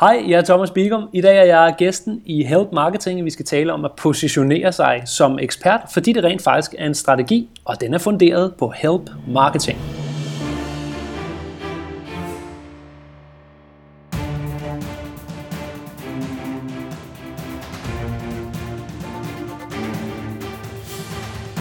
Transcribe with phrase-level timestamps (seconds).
[0.00, 1.08] Hej, jeg er Thomas Bigum.
[1.12, 3.24] I dag er jeg gæsten i Help Marketing.
[3.24, 6.94] Vi skal tale om at positionere sig som ekspert, fordi det rent faktisk er en
[6.94, 9.78] strategi, og den er funderet på Help Marketing.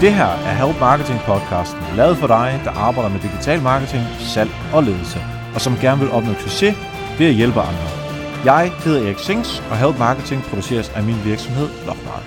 [0.02, 4.50] Det her er Help Marketing podcasten, lavet for dig, der arbejder med digital marketing, salg
[4.74, 5.20] og ledelse,
[5.56, 6.76] og som gerne vil opnå succes
[7.20, 7.97] ved at hjælpe andre.
[8.46, 12.24] Jeg hedder Erik Sings, og Help Marketing produceres af min virksomhed Lockmart.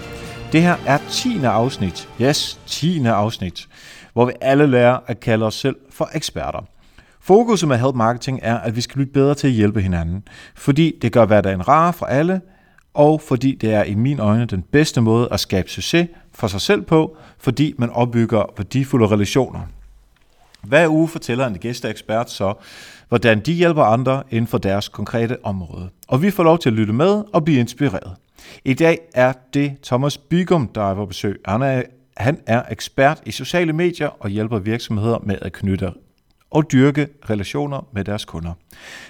[0.52, 1.44] Det her er 10.
[1.44, 3.06] afsnit, yes, 10.
[3.06, 3.68] afsnit,
[4.12, 6.64] hvor vi alle lærer at kalde os selv for eksperter.
[7.20, 10.22] Fokuset med Help Marketing er, at vi skal blive bedre til at hjælpe hinanden,
[10.54, 12.40] fordi det gør hverdagen rar for alle,
[12.94, 16.60] og fordi det er i mine øjne den bedste måde at skabe succes for sig
[16.60, 19.60] selv på, fordi man opbygger værdifulde relationer.
[20.62, 22.54] Hver uge fortæller en gæsteekspert så,
[23.10, 25.88] hvordan de hjælper andre inden for deres konkrete område.
[26.08, 28.16] Og vi får lov til at lytte med og blive inspireret.
[28.64, 31.40] I dag er det Thomas Bygum, der er på besøg.
[31.44, 31.82] Han er,
[32.16, 35.92] han er ekspert i sociale medier og hjælper virksomheder med at knytte
[36.50, 38.52] og dyrke relationer med deres kunder.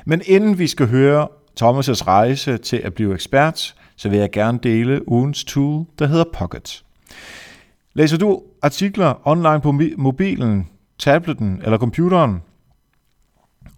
[0.04, 1.28] Men inden vi skal høre
[1.60, 6.24] Thomas' rejse til at blive ekspert, så vil jeg gerne dele ugens tool, der hedder
[6.32, 6.84] Pocket.
[7.94, 12.42] Læser du artikler online på mobilen, tableten eller computeren?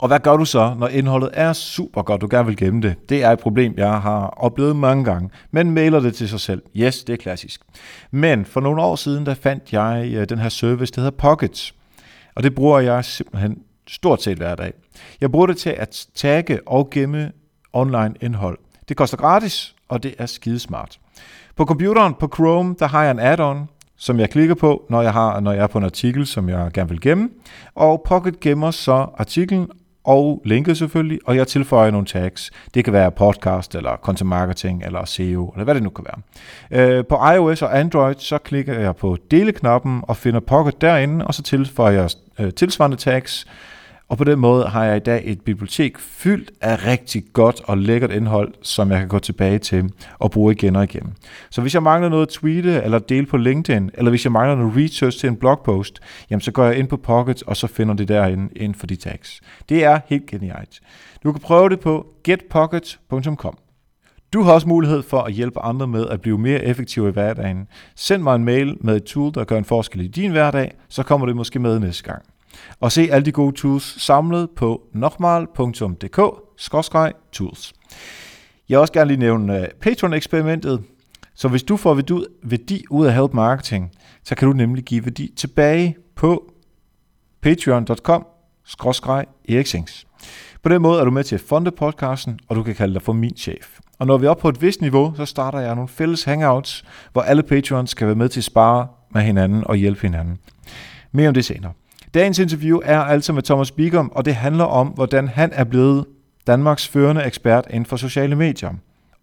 [0.03, 3.09] Og hvad gør du så, når indholdet er super godt, du gerne vil gemme det?
[3.09, 5.31] Det er et problem, jeg har oplevet mange gange.
[5.51, 6.63] Men mailer det til sig selv.
[6.77, 7.61] Yes, det er klassisk.
[8.11, 11.75] Men for nogle år siden, der fandt jeg øh, den her service, der hedder Pocket.
[12.35, 14.73] Og det bruger jeg simpelthen stort set hver dag.
[15.21, 17.33] Jeg bruger det til at tagge og gemme
[17.73, 18.59] online indhold.
[18.89, 20.99] Det koster gratis, og det er skidesmart.
[21.57, 25.13] På computeren, på Chrome, der har jeg en add-on, som jeg klikker på, når jeg,
[25.13, 27.29] har, når jeg er på en artikel, som jeg gerne vil gemme.
[27.75, 29.69] Og Pocket gemmer så artiklen
[30.05, 32.51] og linket selvfølgelig, og jeg tilføjer nogle tags.
[32.75, 36.89] Det kan være podcast, eller content marketing, eller SEO, eller hvad det nu kan være.
[36.99, 41.35] Øh, på iOS og Android, så klikker jeg på deleknappen og finder Pocket derinde, og
[41.35, 43.47] så tilføjer jeg øh, tilsvarende tags,
[44.13, 47.79] og på den måde har jeg i dag et bibliotek fyldt af rigtig godt og
[47.79, 51.15] lækkert indhold, som jeg kan gå tilbage til og bruge igen og igen.
[51.51, 54.57] Så hvis jeg mangler noget at tweete eller dele på LinkedIn, eller hvis jeg mangler
[54.57, 56.01] noget research til en blogpost,
[56.31, 58.97] jamen så går jeg ind på Pocket, og så finder det derinde inden for de
[58.97, 59.41] tags.
[59.69, 60.81] Det er helt genialt.
[61.25, 63.59] Du kan prøve det på getpocket.com.
[64.33, 67.67] Du har også mulighed for at hjælpe andre med at blive mere effektive i hverdagen.
[67.97, 71.03] Send mig en mail med et tool, der gør en forskel i din hverdag, så
[71.03, 72.23] kommer det måske med næste gang.
[72.81, 77.73] Og se alle de gode tools samlet på nokmal.dk-tools.
[78.69, 80.83] Jeg vil også gerne lige nævne øh, Patreon-eksperimentet.
[81.35, 81.95] Så hvis du får
[82.43, 83.91] værdi ud af Help Marketing,
[84.25, 86.53] så kan du nemlig give værdi tilbage på
[87.43, 88.27] patreon.com
[89.49, 90.07] eriksings.
[90.63, 93.03] På den måde er du med til at funde podcasten, og du kan kalde dig
[93.03, 93.79] for min chef.
[93.99, 96.85] Og når vi er oppe på et vist niveau, så starter jeg nogle fælles hangouts,
[97.13, 100.39] hvor alle patrons skal være med til at spare med hinanden og hjælpe hinanden.
[101.13, 101.73] Mere om det senere.
[102.15, 106.05] Dagens interview er altså med Thomas Bigum, og det handler om, hvordan han er blevet
[106.47, 108.71] Danmarks førende ekspert inden for sociale medier.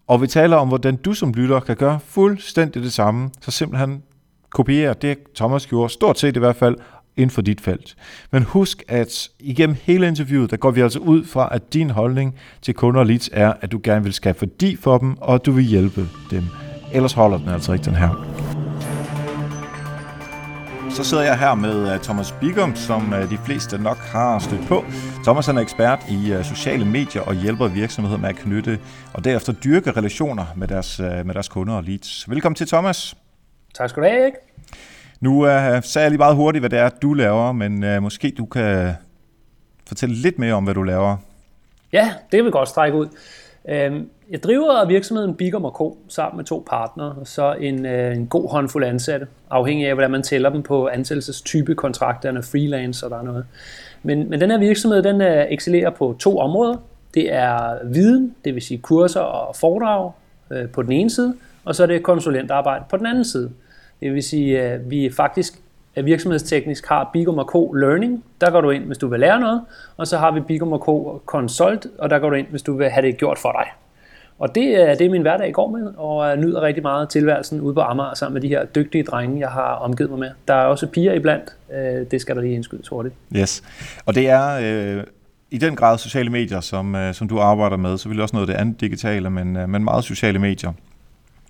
[0.08, 4.02] Og vi taler om, hvordan du som lytter kan gøre fuldstændig det samme, så simpelthen
[4.50, 6.76] kopiere det, Thomas gjorde, stort set i hvert fald,
[7.16, 7.96] inden for dit felt.
[8.32, 12.34] Men husk, at igennem hele interviewet, der går vi altså ud fra, at din holdning
[12.62, 15.46] til kunder og leads er, at du gerne vil skabe værdi for dem, og at
[15.46, 16.44] du vil hjælpe dem.
[16.92, 18.59] Ellers holder den altså ikke den her.
[20.94, 24.68] Så sidder jeg her med uh, Thomas Bigum, som uh, de fleste nok har stødt
[24.68, 24.84] på.
[25.24, 28.78] Thomas er ekspert i uh, sociale medier og hjælper virksomheder med at knytte
[29.12, 32.30] og derefter dyrke relationer med deres, med deres kunder og leads.
[32.30, 33.16] Velkommen til, Thomas.
[33.74, 34.38] Tak skal du have, ikke?
[35.20, 35.46] Nu uh,
[35.82, 38.94] sagde jeg lige meget hurtigt, hvad det er, du laver, men uh, måske du kan
[39.86, 41.16] fortælle lidt mere om, hvad du laver.
[41.92, 43.08] Ja, det vil godt strække ud.
[43.68, 45.98] Øhm, jeg driver virksomheden Bigum Co.
[46.08, 50.10] sammen med to partnere, og så en, øh, en god håndfuld ansatte, afhængig af, hvordan
[50.10, 53.44] man tæller dem på ansættelsestype, kontrakterne, freelance og der er noget.
[54.02, 56.76] Men, men den her virksomhed, den øh, excellerer på to områder.
[57.14, 60.12] Det er viden, det vil sige kurser og foredrag
[60.50, 61.34] øh, på den ene side,
[61.64, 63.50] og så er det konsulentarbejde på den anden side.
[64.00, 65.60] Det vil sige, at vi faktisk
[65.96, 67.72] virksomhedsteknisk har Bigum Co.
[67.72, 68.24] Learning.
[68.40, 69.62] Der går du ind, hvis du vil lære noget.
[69.96, 71.22] Og så har vi Bigum Co.
[71.26, 73.70] Consult, og der går du ind, hvis du vil have det gjort for dig.
[74.40, 77.08] Og det øh, er det, min hverdag i går med, og jeg nyder rigtig meget
[77.08, 80.30] tilværelsen ude på Amager sammen med de her dygtige drenge, jeg har omgivet mig med.
[80.48, 83.14] Der er også piger iblandt, øh, det skal der lige indskydes hurtigt.
[83.36, 83.62] Yes,
[84.06, 84.58] og det er
[84.98, 85.04] øh,
[85.50, 88.48] i den grad sociale medier, som, øh, som du arbejder med, så vil også noget
[88.48, 90.72] af det andet digitale, men, øh, men meget sociale medier.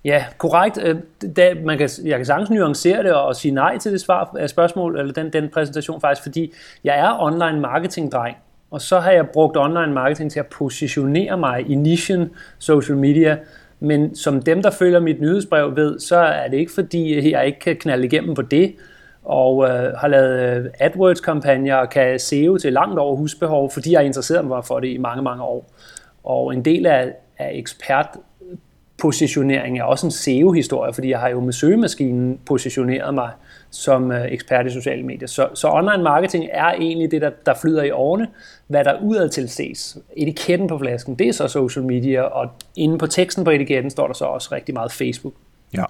[0.05, 0.79] Ja, korrekt.
[0.83, 0.95] Øh,
[1.35, 4.49] da, man kan, jeg kan sagtens nuancere det og sige nej til det svar, øh,
[4.49, 6.53] spørgsmål, eller den, den præsentation faktisk, fordi
[6.83, 8.37] jeg er online marketing dreng.
[8.71, 13.37] og så har jeg brugt online marketing til at positionere mig i nichen social media,
[13.79, 17.45] men som dem, der følger mit nyhedsbrev ved, så er det ikke fordi, øh, jeg
[17.45, 18.75] ikke kan knalde igennem på det,
[19.23, 24.45] og øh, har lavet AdWords-kampagner og kan SEO til langt over husbehov, fordi jeg interesseret
[24.45, 25.71] mig for det i mange, mange år.
[26.23, 28.07] Og en del af, af ekspert
[29.01, 33.29] positionering er også en SEO-historie, fordi jeg har jo med søgemaskinen positioneret mig
[33.69, 35.27] som øh, ekspert i sociale medier.
[35.27, 38.27] Så, så online marketing er egentlig det, der, der flyder i årene.
[38.67, 42.97] Hvad der udad til ses, etiketten på flasken, det er så social media, og inde
[42.97, 45.33] på teksten på etiketten står der så også rigtig meget Facebook.
[45.73, 45.83] Ja.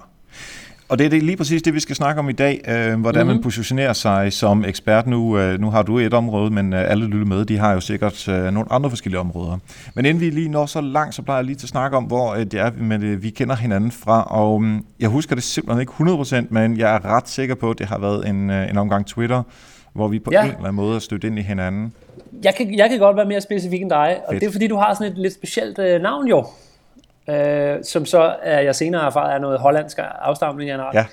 [0.92, 3.00] Og det er det lige præcis det, vi skal snakke om i dag, øh, hvordan
[3.00, 3.26] mm-hmm.
[3.26, 3.42] man mhm.
[3.42, 5.06] positionerer sig som ekspert.
[5.06, 7.80] Nu, øh, nu har du et område, men øh, alle lytter med, de har jo
[7.80, 9.58] sikkert øh, nogle andre forskellige områder.
[9.94, 12.04] Men inden vi lige når så langt, så plejer jeg lige til at snakke om,
[12.04, 14.22] hvor øh, det er, men, øh, vi kender hinanden fra.
[14.22, 15.92] Og øh, jeg husker det simpelthen ikke
[16.42, 19.06] 100%, men jeg er ret sikker på, at det har været en, øh, en omgang
[19.06, 19.42] Twitter,
[19.92, 20.40] hvor vi på ja.
[20.40, 21.92] en eller anden måde er stødt ind i hinanden.
[22.42, 24.40] Jeg kan, jeg kan godt være mere specifik end dig, og Fedt.
[24.40, 26.44] det er fordi, du har sådan et lidt specielt øh, navn jo
[27.28, 30.94] øh, som så er jeg senere erfaret er noget hollandsk afstamning af en art.
[30.94, 31.06] Ja.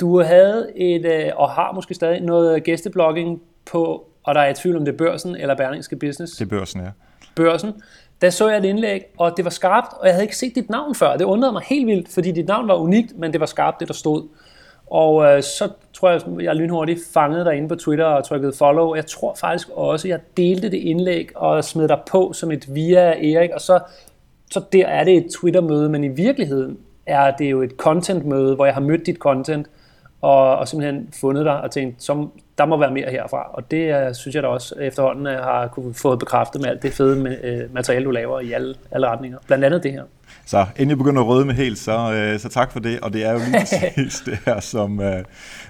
[0.00, 4.54] Du havde et, øh, og har måske stadig noget gæsteblogging på, og der er i
[4.54, 6.36] tvivl om det er børsen eller Berlingske Business.
[6.36, 6.90] Det er børsen, ja.
[7.36, 7.72] Børsen.
[8.20, 10.70] Der så jeg et indlæg, og det var skarpt, og jeg havde ikke set dit
[10.70, 11.16] navn før.
[11.16, 13.88] Det undrede mig helt vildt, fordi dit navn var unikt, men det var skarpt, det
[13.88, 14.28] der stod.
[14.90, 18.94] Og øh, så tror jeg, jeg lynhurtigt fangede dig inde på Twitter og trykkede follow.
[18.94, 23.34] Jeg tror faktisk også, jeg delte det indlæg og smed dig på som et via
[23.34, 23.80] Erik, og så
[24.50, 28.64] så der er det et Twitter-møde, men i virkeligheden er det jo et content-møde, hvor
[28.64, 29.66] jeg har mødt dit content,
[30.22, 33.50] og, og simpelthen fundet dig og tænkt, som, der må være mere herfra.
[33.52, 36.92] Og det synes jeg da også efterhånden uh, har kunne fået bekræftet med alt det
[36.92, 39.38] fede uh, materiale, du laver i alle, alle retninger.
[39.46, 40.02] Blandt andet det her.
[40.46, 43.00] Så inden jeg begynder at røde med helt, så, uh, så tak for det.
[43.00, 45.06] Og det er jo lige præcis det her, som, uh,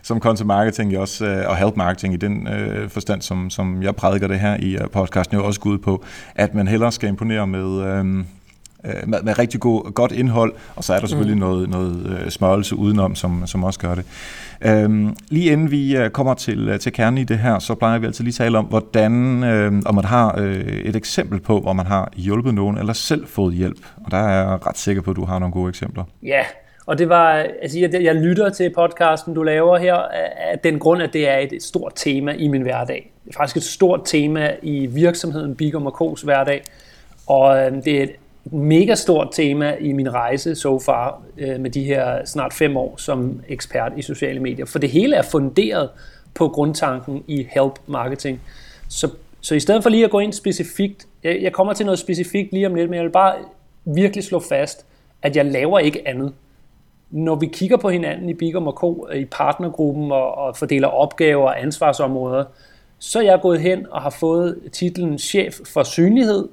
[0.02, 3.96] som content marketing også, uh, og health marketing i den uh, forstand, som, som jeg
[3.96, 6.04] prædiker det her i uh, podcasten, jo også går ud på,
[6.34, 7.64] at man hellere skal imponere med...
[7.64, 8.24] Uh,
[8.84, 11.40] øh, med, med rigtig god, godt indhold, og så er der selvfølgelig mm.
[11.40, 14.04] noget, noget øh, smørelse udenom, som, som også gør det.
[14.62, 17.98] Øhm, lige inden vi øh, kommer til, øh, til kernen i det her, så plejer
[17.98, 21.60] vi altid lige at tale om, hvordan, øh, om man har øh, et eksempel på,
[21.60, 23.86] hvor man har hjulpet nogen, eller selv fået hjælp.
[24.04, 26.04] Og der er jeg ret sikker på, at du har nogle gode eksempler.
[26.22, 26.42] Ja,
[26.86, 27.30] og det var,
[27.62, 29.94] altså jeg, jeg lytter til podcasten, du laver her,
[30.52, 33.12] af den grund, at det er et stort tema i min hverdag.
[33.24, 36.62] Det er faktisk et stort tema i virksomheden Bigum K's hverdag.
[37.26, 38.10] Og øh, det er et
[38.52, 42.94] mega stort tema i min rejse so far øh, med de her snart fem år
[42.96, 44.66] som ekspert i sociale medier.
[44.66, 45.88] For det hele er funderet
[46.34, 48.40] på grundtanken i help marketing.
[48.88, 49.10] Så,
[49.40, 52.52] så i stedet for lige at gå ind specifikt, jeg, jeg kommer til noget specifikt
[52.52, 53.34] lige om lidt, men jeg vil bare
[53.84, 54.86] virkelig slå fast,
[55.22, 56.32] at jeg laver ikke andet.
[57.10, 59.08] Når vi kigger på hinanden i Bigum og Co.
[59.10, 62.44] Øh, i partnergruppen og, og fordeler opgaver og ansvarsområder,
[62.98, 66.48] så er jeg gået hen og har fået titlen chef for synlighed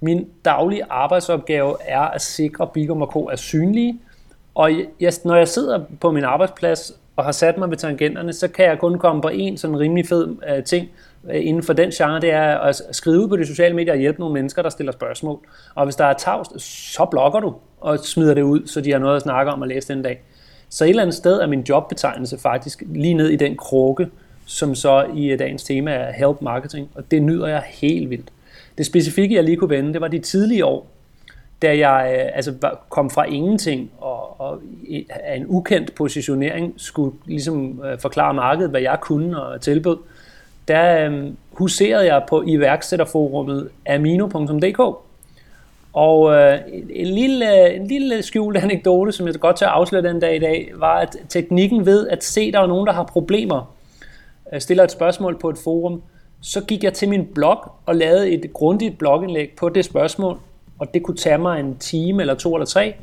[0.00, 3.28] min daglige arbejdsopgave er at sikre, at Bigum Co.
[3.28, 4.00] er synlige,
[4.54, 4.70] og
[5.00, 8.64] jeg, når jeg sidder på min arbejdsplads og har sat mig ved tangenterne, så kan
[8.64, 10.88] jeg kun komme på en sådan rimelig fed uh, ting
[11.24, 13.98] uh, inden for den genre, det er at skrive ud på de sociale medier og
[13.98, 15.38] hjælpe nogle mennesker, der stiller spørgsmål.
[15.74, 18.98] Og hvis der er tavst, så blokker du og smider det ud, så de har
[18.98, 20.22] noget at snakke om og læse den dag.
[20.68, 24.08] Så et eller andet sted er min jobbetegnelse faktisk lige ned i den krukke,
[24.46, 28.28] som så i øh, dagens tema er help marketing, og det nyder jeg helt vildt.
[28.78, 30.86] Det specifikke, jeg lige kunne vende, det var de tidlige år,
[31.62, 32.54] da jeg øh, altså,
[32.88, 34.60] kom fra ingenting og, og
[35.10, 39.96] af en ukendt positionering skulle ligesom øh, forklare markedet, hvad jeg kunne og tilbød.
[40.68, 44.80] Der øh, huserede jeg på iværksætterforummet amino.dk.
[45.92, 46.58] Og øh,
[46.90, 50.38] en, lille, en lille skjult anekdote, som jeg godt til at afsløre den dag i
[50.38, 53.74] dag, var, at teknikken ved at se, at der er nogen, der har problemer,
[54.52, 56.02] øh, stiller et spørgsmål på et forum,
[56.46, 60.38] så gik jeg til min blog og lavede et grundigt blogindlæg på det spørgsmål,
[60.78, 62.94] og det kunne tage mig en time eller to eller tre.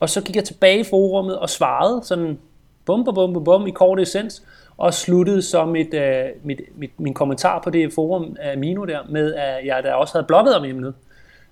[0.00, 2.38] Og så gik jeg tilbage i forummet og svarede sådan
[2.86, 4.42] bum, bum, bum, bum i kort essens,
[4.76, 8.98] og sluttede så mit, uh, mit, mit, min kommentar på det forum af Mino der,
[9.08, 10.94] med at jeg der også havde blogget om emnet.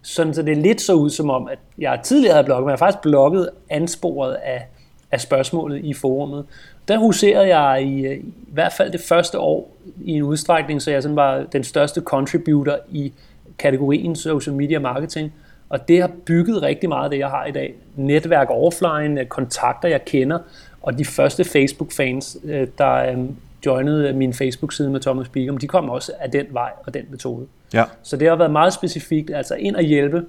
[0.03, 2.71] Sådan, så det er lidt så ud som om, at jeg tidligere havde blogget, men
[2.71, 4.67] jeg har faktisk blogget ansporet af,
[5.11, 6.45] af spørgsmålet i forummet
[6.91, 10.91] der huserede jeg i, øh, i hvert fald det første år i en udstrækning, så
[10.91, 13.13] jeg sådan var den største contributor i
[13.59, 15.33] kategorien social media marketing.
[15.69, 17.75] Og det har bygget rigtig meget af det, jeg har i dag.
[17.97, 20.39] Netværk offline, kontakter, jeg kender,
[20.83, 23.27] og de første Facebook-fans, øh, der
[23.67, 27.47] joinede min Facebook-side med Thomas Bigum, de kom også af den vej og den metode.
[27.75, 27.85] Ja.
[28.03, 30.25] Så det har været meget specifikt, altså ind og hjælpe,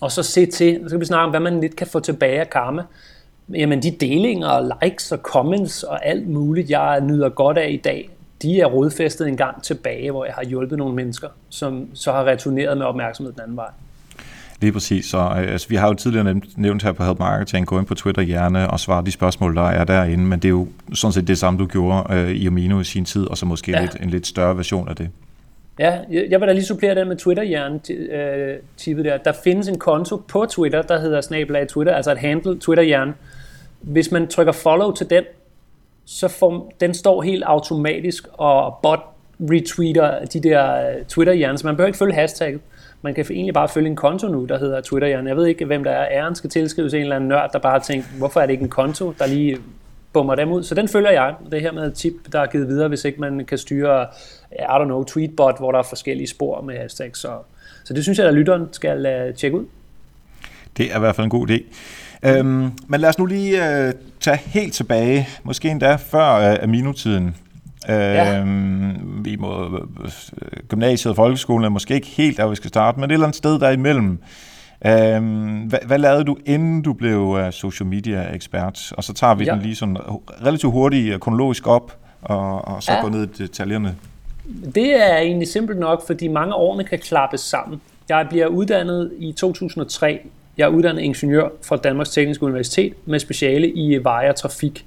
[0.00, 2.40] og så se til, så skal vi snakke om, hvad man lidt kan få tilbage
[2.40, 2.82] af karma
[3.48, 7.76] jamen de delinger og likes og comments og alt muligt, jeg nyder godt af i
[7.76, 8.10] dag,
[8.42, 12.24] de er rodfæstet en gang tilbage, hvor jeg har hjulpet nogle mennesker, som så har
[12.24, 13.70] returneret med opmærksomhed den anden vej.
[14.60, 15.06] Lige præcis.
[15.06, 17.86] Så, øh, altså, vi har jo tidligere nævnt, nævnt her på Help Marketing, gå ind
[17.86, 21.12] på Twitter gerne og svare de spørgsmål, der er derinde, men det er jo sådan
[21.12, 23.80] set det samme, du gjorde øh, i Amino i sin tid, og så måske ja.
[23.80, 25.10] lidt, en lidt større version af det.
[25.78, 29.16] Ja, jeg vil da lige supplere den med Twitter-hjernen-tippet øh, der.
[29.16, 33.14] Der findes en konto på Twitter, der hedder snabelag Twitter, altså et handle Twitter-hjernen.
[33.80, 35.24] Hvis man trykker follow til den,
[36.04, 39.00] så får, den står helt automatisk og bot
[39.40, 42.60] retweeter de der øh, Twitter-hjerner, så man behøver ikke følge hashtagget.
[43.02, 45.28] Man kan egentlig bare følge en konto nu, der hedder twitter -hjerne.
[45.28, 46.22] Jeg ved ikke, hvem der er.
[46.22, 48.62] Æren skal tilskrives en eller anden nørd, der bare har tænkt, hvorfor er det ikke
[48.62, 49.58] en konto, der lige
[50.14, 50.62] bummer dem ud.
[50.62, 51.34] Så den følger jeg.
[51.52, 54.06] Det her med et tip, der er givet videre, hvis ikke man kan styre,
[54.52, 57.18] I don't know, tweetbot, hvor der er forskellige spor med hashtags.
[57.18, 57.38] Så,
[57.84, 59.64] så det synes jeg, at lytteren skal uh, tjekke ud.
[60.76, 61.58] Det er i hvert fald en god idé.
[62.22, 67.36] Øhm, men lad os nu lige uh, tage helt tilbage, måske endda før uh, Amino-tiden.
[67.88, 68.38] Ja.
[68.38, 69.80] Øhm, vi må,
[70.68, 73.36] gymnasiet og folkeskolen er måske ikke helt der, vi skal starte, men et eller andet
[73.36, 74.18] sted der imellem.
[74.86, 78.92] Øhm, hvad, hvad lavede du, inden du blev uh, social media ekspert?
[78.96, 79.52] Og så tager vi ja.
[79.52, 79.96] den lige sådan
[80.46, 83.00] relativt hurtigt kronologisk op, og, og så ja.
[83.00, 83.96] går ned i detaljerne.
[84.74, 87.80] Det er egentlig simpelt nok, fordi mange årene kan klappes sammen.
[88.08, 90.20] Jeg bliver uddannet i 2003.
[90.58, 94.86] Jeg er uddannet ingeniør fra Danmarks Tekniske Universitet med speciale i veje og trafik.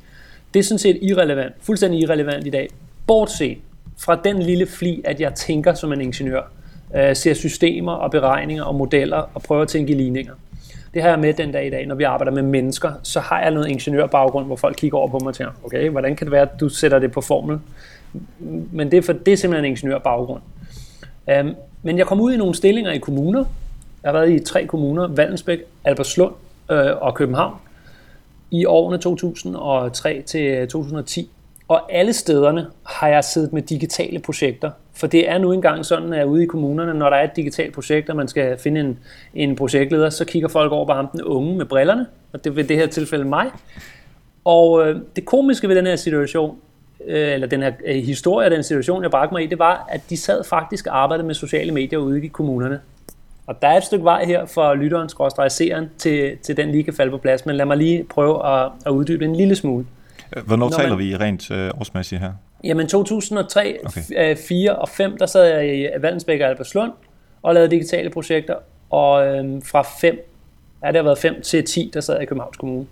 [0.54, 2.70] Det er sådan set irrelevant, fuldstændig irrelevant i dag.
[3.08, 3.58] Bortset
[3.98, 6.42] fra den lille fli, at jeg tænker som en ingeniør,
[6.96, 10.34] øh, ser systemer og beregninger og modeller og prøver at tænke i ligninger.
[10.94, 13.42] Det har jeg med den dag i dag, når vi arbejder med mennesker, så har
[13.42, 16.32] jeg noget ingeniørbaggrund, hvor folk kigger over på mig og tænker, okay, hvordan kan det
[16.32, 17.60] være, at du sætter det på formel?
[18.72, 20.42] Men det er, for, det er simpelthen en ingeniørbaggrund.
[21.40, 23.46] Um, men jeg kom ud i nogle stillinger i kommuner.
[24.04, 26.34] Jeg har været i tre kommuner, Vallensbæk, Albertslund
[26.72, 27.54] øh, og København,
[28.52, 31.32] i årene 2003 til 2010.
[31.68, 34.72] Og alle stederne har jeg siddet med digitale projekter.
[34.94, 37.74] For det er nu engang sådan, at ude i kommunerne, når der er et digitalt
[37.74, 39.00] projekt, og man skal finde en,
[39.34, 42.70] en projektleder, så kigger folk over på ham, den unge med brillerne, og det vil
[42.70, 43.48] det her tilfælde mig.
[44.46, 46.58] Og øh, det komiske ved den her situation,
[47.08, 50.02] øh, eller den her øh, historie, den situation, jeg bragte mig i, det var, at
[50.10, 52.80] de sad faktisk og arbejdede med sociale medier ude i kommunerne.
[53.48, 55.10] Og der er et stykke vej her for lytteren,
[55.50, 58.72] seeren, til, til den lige kan falde på plads, men lad mig lige prøve at,
[58.86, 59.86] at uddybe en lille smule.
[60.46, 62.32] Hvornår Når taler man, vi rent øh, årsmæssigt her?
[62.64, 64.38] Jamen 2003, okay.
[64.38, 66.92] 4 og 5, der sad jeg i Valdensbæk og Albertslund
[67.42, 68.56] og lavede digitale projekter.
[68.90, 70.32] Og øhm, fra 5,
[70.84, 72.86] ja det har været 5 til 10, der sad jeg i Københavns Kommune.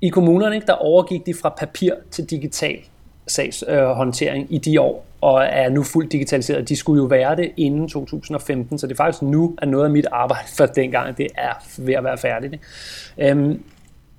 [0.00, 2.78] I kommunerne, ikke, der overgik de fra papir til digital
[3.26, 6.68] sagshåndtering øh, i de år, og er nu fuldt digitaliseret.
[6.68, 9.90] De skulle jo være det inden 2015, så det er faktisk nu, at noget af
[9.90, 12.52] mit arbejde for dengang, det er ved at være færdigt.
[12.52, 13.30] Ikke?
[13.30, 13.62] Øhm,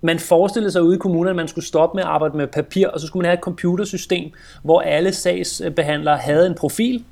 [0.02, 2.88] man forestillede sig ude i kommunerne, at man skulle stoppe med at arbejde med papir,
[2.88, 4.32] og så skulle man have et computersystem,
[4.64, 7.04] hvor alle sagsbehandlere havde en profil,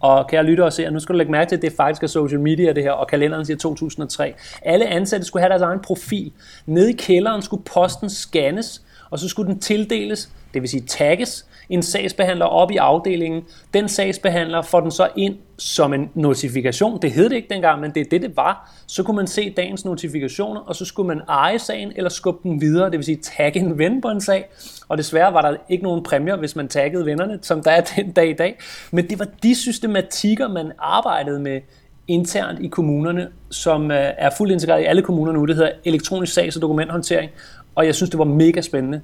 [0.00, 2.06] og kære lytter og se, nu skal du lægge mærke til, at det faktisk er
[2.06, 4.34] social media det her, og kalenderen siger 2003.
[4.62, 6.32] Alle ansatte skulle have deres egen profil.
[6.66, 11.46] Nede i kælderen skulle posten scannes, og så skulle den tildeles, det vil sige tagges,
[11.70, 13.42] en sagsbehandler op i afdelingen.
[13.74, 17.02] Den sagsbehandler får den så ind som en notifikation.
[17.02, 18.72] Det hed det ikke dengang, men det er det, det var.
[18.86, 22.60] Så kunne man se dagens notifikationer, og så skulle man eje sagen eller skubbe den
[22.60, 24.48] videre, det vil sige tagge en ven på en sag.
[24.88, 28.12] Og desværre var der ikke nogen præmier, hvis man taggede vennerne, som der er den
[28.12, 28.58] dag i dag.
[28.90, 31.60] Men det var de systematikker, man arbejdede med
[32.08, 35.44] internt i kommunerne, som øh, er fuldt integreret i alle kommuner nu.
[35.44, 37.30] Det hedder elektronisk sags- og dokumenthåndtering.
[37.74, 39.00] Og jeg synes, det var mega spændende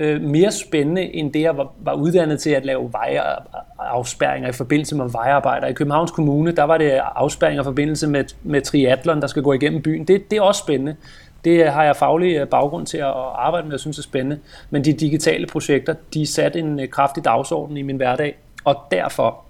[0.00, 4.96] øh, mere spændende, end det, jeg var, var uddannet til at lave vejafspærringer i forbindelse
[4.96, 5.66] med vejarbejder.
[5.66, 9.52] I Københavns Kommune, der var det afspærringer i forbindelse med, med triatlon, der skal gå
[9.52, 10.04] igennem byen.
[10.04, 10.96] Det, det er også spændende.
[11.44, 14.38] Det har jeg faglig øh, baggrund til at arbejde med, og synes er spændende.
[14.70, 18.38] Men de digitale projekter, de satte en øh, kraftig dagsorden i min hverdag.
[18.64, 19.44] Og derfor,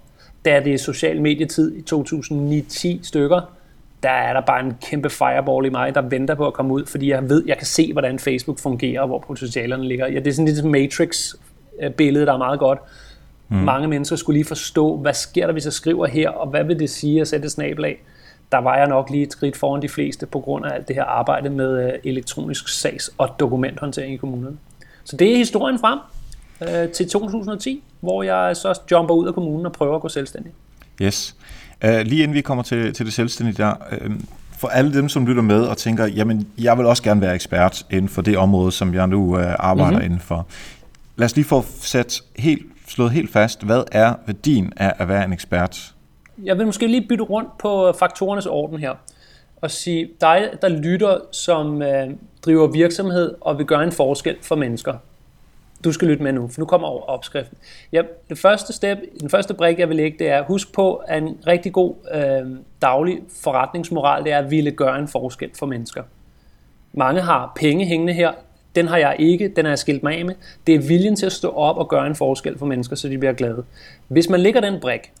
[0.45, 3.41] da det er social medietid i 2009-10 stykker,
[4.03, 6.85] der er der bare en kæmpe fireball i mig, der venter på at komme ud,
[6.85, 10.07] fordi jeg ved, jeg kan se, hvordan Facebook fungerer, og hvor potentialerne ligger.
[10.07, 12.79] Ja, det er sådan lidt Matrix-billede, der er meget godt.
[13.49, 13.57] Mm.
[13.57, 16.79] Mange mennesker skulle lige forstå, hvad sker der, hvis jeg skriver her, og hvad vil
[16.79, 18.01] det sige at sætte et snabel af?
[18.51, 20.95] Der var jeg nok lige et skridt foran de fleste, på grund af alt det
[20.95, 24.57] her arbejde med øh, elektronisk sags- og dokumenthåndtering i kommunerne.
[25.03, 25.99] Så det er historien frem
[26.61, 30.51] øh, til 2010, hvor jeg så jumper ud af kommunen og prøver at gå selvstændig.
[31.01, 31.35] Yes.
[31.85, 34.15] Uh, lige inden vi kommer til, til det selvstændige der, uh,
[34.57, 37.85] for alle dem, som lytter med og tænker, jamen, jeg vil også gerne være ekspert
[37.91, 40.05] inden for det område, som jeg nu uh, arbejder mm-hmm.
[40.05, 40.47] inden for.
[41.15, 45.25] Lad os lige få sat helt, slået helt fast, hvad er værdien af at være
[45.25, 45.93] en ekspert?
[46.43, 48.93] Jeg vil måske lige bytte rundt på faktorernes orden her
[49.61, 52.13] og sige, dig, der lytter, som uh,
[52.45, 54.93] driver virksomhed og vil gøre en forskel for mennesker
[55.83, 57.57] du skal lytte med nu, for nu kommer over opskriften.
[57.91, 61.23] Ja, det første step, den første brik, jeg vil lægge, det er, husk på, at
[61.23, 66.03] en rigtig god øh, daglig forretningsmoral, det er at ville gøre en forskel for mennesker.
[66.93, 68.31] Mange har penge hængende her,
[68.75, 70.35] den har jeg ikke, den har jeg skilt mig af med.
[70.67, 73.17] Det er viljen til at stå op og gøre en forskel for mennesker, så de
[73.17, 73.63] bliver glade.
[74.07, 75.11] Hvis man lægger den brik,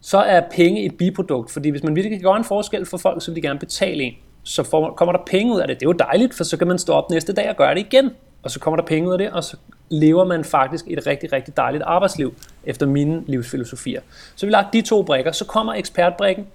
[0.00, 3.22] så er penge et biprodukt, fordi hvis man virkelig kan gøre en forskel for folk,
[3.22, 4.14] så vil de gerne betale en.
[4.42, 5.80] Så får, kommer der penge ud af det.
[5.80, 7.80] Det er jo dejligt, for så kan man stå op næste dag og gøre det
[7.80, 8.10] igen.
[8.42, 9.56] Og så kommer der penge ud af det, og så
[9.88, 14.00] lever man faktisk et rigtig, rigtig dejligt arbejdsliv, efter mine livsfilosofier.
[14.36, 16.46] Så vi lagt de to brikker, så kommer ekspertbrikken,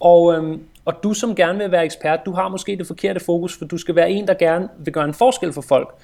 [0.00, 3.58] og, øhm, og du som gerne vil være ekspert, du har måske det forkerte fokus,
[3.58, 5.94] for du skal være en, der gerne vil gøre en forskel for folk.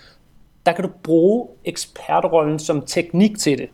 [0.67, 3.69] Der kan du bruge ekspertrollen som teknik til det.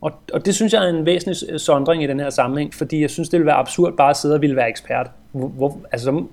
[0.00, 3.10] Og, og det synes jeg er en væsentlig sondring i den her sammenhæng, fordi jeg
[3.10, 5.10] synes, det ville være absurd bare at sidde og ville være ekspert.
[5.32, 6.24] Hvor, altså,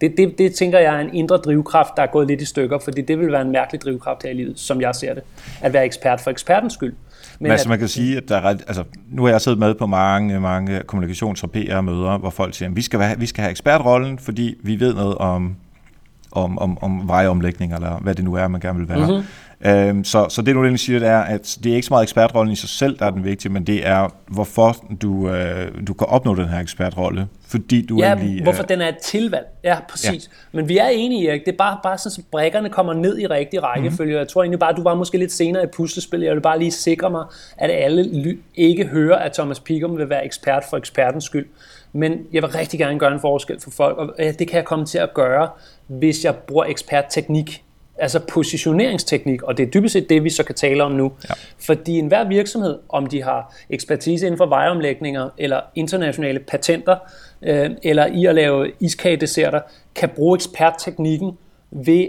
[0.00, 2.78] det, det, det tænker jeg er en indre drivkraft, der er gået lidt i stykker,
[2.78, 5.22] fordi det vil være en mærkelig drivkraft her i livet, som jeg ser det.
[5.60, 6.94] At være ekspert for ekspertens skyld.
[7.40, 9.74] Men altså, at, man kan sige, at der er, altså, nu har jeg siddet med
[9.74, 13.42] på mange, mange kommunikations- og PR-møder, hvor folk siger, at vi skal, være, vi skal
[13.42, 15.56] have ekspertrollen, fordi vi ved noget om,
[16.32, 19.10] om, om, om vejomlægning, eller hvad det nu er, man gerne vil være.
[19.10, 19.24] Mm-hmm.
[19.66, 22.02] Øhm, så, så det du egentlig siger, det er, at det er ikke så meget
[22.02, 25.94] ekspertrollen i sig selv, der er den vigtige, men det er, hvorfor du, øh, du
[25.94, 27.28] kan opnå den her ekspertrolle.
[27.46, 28.42] Fordi du ja, egentlig, øh...
[28.42, 29.46] hvorfor den er et tilvalg.
[29.64, 30.30] Ja, præcis.
[30.52, 30.58] Ja.
[30.58, 31.40] Men vi er enige, Erik.
[31.46, 34.10] Det er bare, bare sådan, at brækkerne kommer ned i rigtig rækkefølge.
[34.10, 34.18] Mm-hmm.
[34.18, 36.26] Jeg tror egentlig bare, du var måske lidt senere i puslespillet.
[36.26, 37.24] Jeg vil bare lige sikre mig,
[37.58, 41.46] at alle ikke hører, at Thomas Pigum vil være ekspert for ekspertens skyld.
[41.92, 44.86] Men jeg vil rigtig gerne gøre en forskel for folk, og det kan jeg komme
[44.86, 45.48] til at gøre,
[45.86, 47.64] hvis jeg bruger ekspertteknik
[48.00, 51.12] altså positioneringsteknik, og det er dybest set det, vi så kan tale om nu.
[51.28, 51.34] Ja.
[51.58, 56.96] Fordi enhver virksomhed, om de har ekspertise inden for vejomlægninger, eller internationale patenter,
[57.42, 59.60] øh, eller i at lave iskagedesserter,
[59.94, 61.38] kan bruge ekspertteknikken
[61.70, 62.06] ved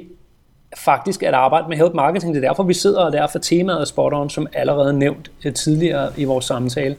[0.78, 2.36] faktisk at arbejde med help marketing.
[2.36, 5.54] Det er derfor, vi sidder, og derfor temaet er spot on, som allerede nævnt øh,
[5.54, 6.96] tidligere i vores samtale.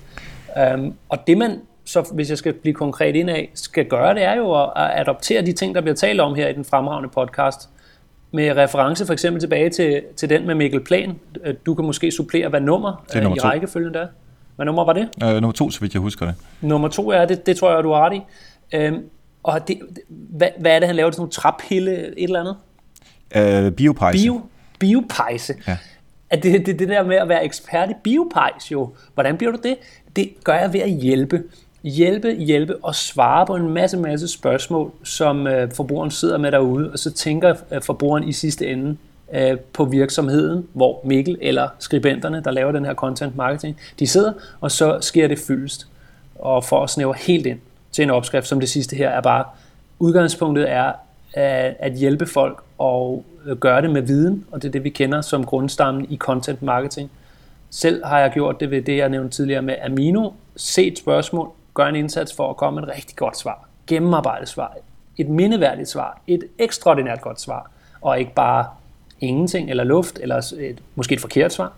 [0.75, 4.23] Um, og det man så hvis jeg skal blive konkret ind af, skal gøre, det
[4.23, 7.69] er jo at adoptere de ting, der bliver talt om her i den fremragende podcast
[8.33, 11.19] med reference for eksempel tilbage til, til den med Mikkel Plan.
[11.67, 14.07] Du kan måske supplere, hvad nummer, det er nummer i rækkefølgen der
[14.57, 15.09] Hvad nummer var det?
[15.23, 16.35] Øh, nummer to, så vidt jeg husker det.
[16.61, 18.21] Nummer to er det, det tror jeg, du har ret i.
[18.77, 19.05] Øhm,
[19.43, 21.11] og det, hvad, hvad er det, han laver?
[21.11, 23.67] Det sådan nogle traphille, et eller andet?
[23.67, 24.25] Øh, biopejse.
[24.25, 24.41] Bio,
[24.79, 25.55] biopejse.
[25.69, 25.77] Ja.
[26.31, 28.95] At det, det, det der med at være ekspert i biopejs jo.
[29.15, 29.77] Hvordan bliver du det?
[30.17, 31.43] Det gør jeg ved at hjælpe
[31.83, 36.91] hjælpe, hjælpe og svare på en masse, masse spørgsmål, som øh, forbrugeren sidder med derude,
[36.93, 38.97] og så tænker øh, forbrugeren i sidste ende
[39.35, 44.33] øh, på virksomheden, hvor Mikkel eller skribenterne, der laver den her content marketing, de sidder,
[44.61, 45.87] og så sker det fyldest.
[46.39, 47.59] Og for at snævre helt ind
[47.93, 49.45] til en opskrift, som det sidste her, er bare,
[49.99, 50.93] udgangspunktet er
[51.35, 54.91] at, at hjælpe folk og øh, gøre det med viden, og det er det, vi
[54.91, 57.11] kender som grundstammen i content marketing.
[57.71, 60.31] Selv har jeg gjort det ved det, jeg nævnte tidligere med Amino.
[60.57, 63.69] Set spørgsmål, gør en indsats for at komme med et rigtig godt svar.
[63.87, 64.77] Gennemarbejdet svar.
[65.19, 66.21] Et mindeværdigt svar.
[66.27, 67.71] Et ekstraordinært godt svar.
[68.01, 68.67] Og ikke bare
[69.21, 71.73] ingenting, eller luft, eller et, måske et forkert svar.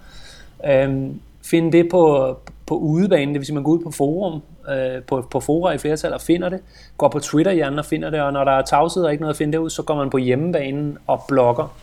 [0.66, 5.02] Øhm, finde det på, på udebanen, det vil sige, man går ud på forum, øh,
[5.02, 6.60] på, på fora i flertal og finder det,
[6.98, 9.34] går på Twitter hjernen og finder det, og når der er tavshed og ikke noget
[9.34, 11.76] at finde det ud, så går man på hjemmebanen og blogger.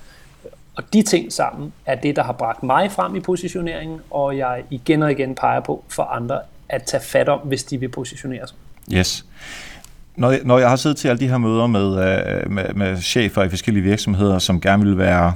[0.76, 4.64] Og de ting sammen er det, der har bragt mig frem i positioneringen, og jeg
[4.70, 6.40] igen og igen peger på for andre,
[6.72, 8.58] at tage fat om, hvis de vil positionere sig.
[8.94, 9.26] Yes.
[10.16, 13.02] Når jeg, når jeg har siddet til alle de her møder med, øh, med, med
[13.02, 15.34] chefer i forskellige virksomheder, som gerne vil være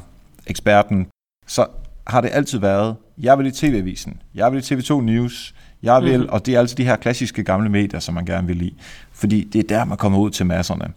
[0.48, 1.08] eksperten,
[1.48, 1.67] så
[2.08, 6.21] har det altid været, jeg vil i TV-avisen, jeg vil i TV2 News, jeg vil,
[6.21, 6.30] mm.
[6.30, 8.74] og det er altid de her klassiske gamle medier, som man gerne vil i,
[9.12, 10.88] fordi det er der, man kommer ud til masserne.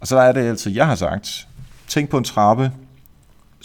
[0.00, 1.48] Og så er det altid, jeg har sagt,
[1.88, 2.72] tænk på en trappe,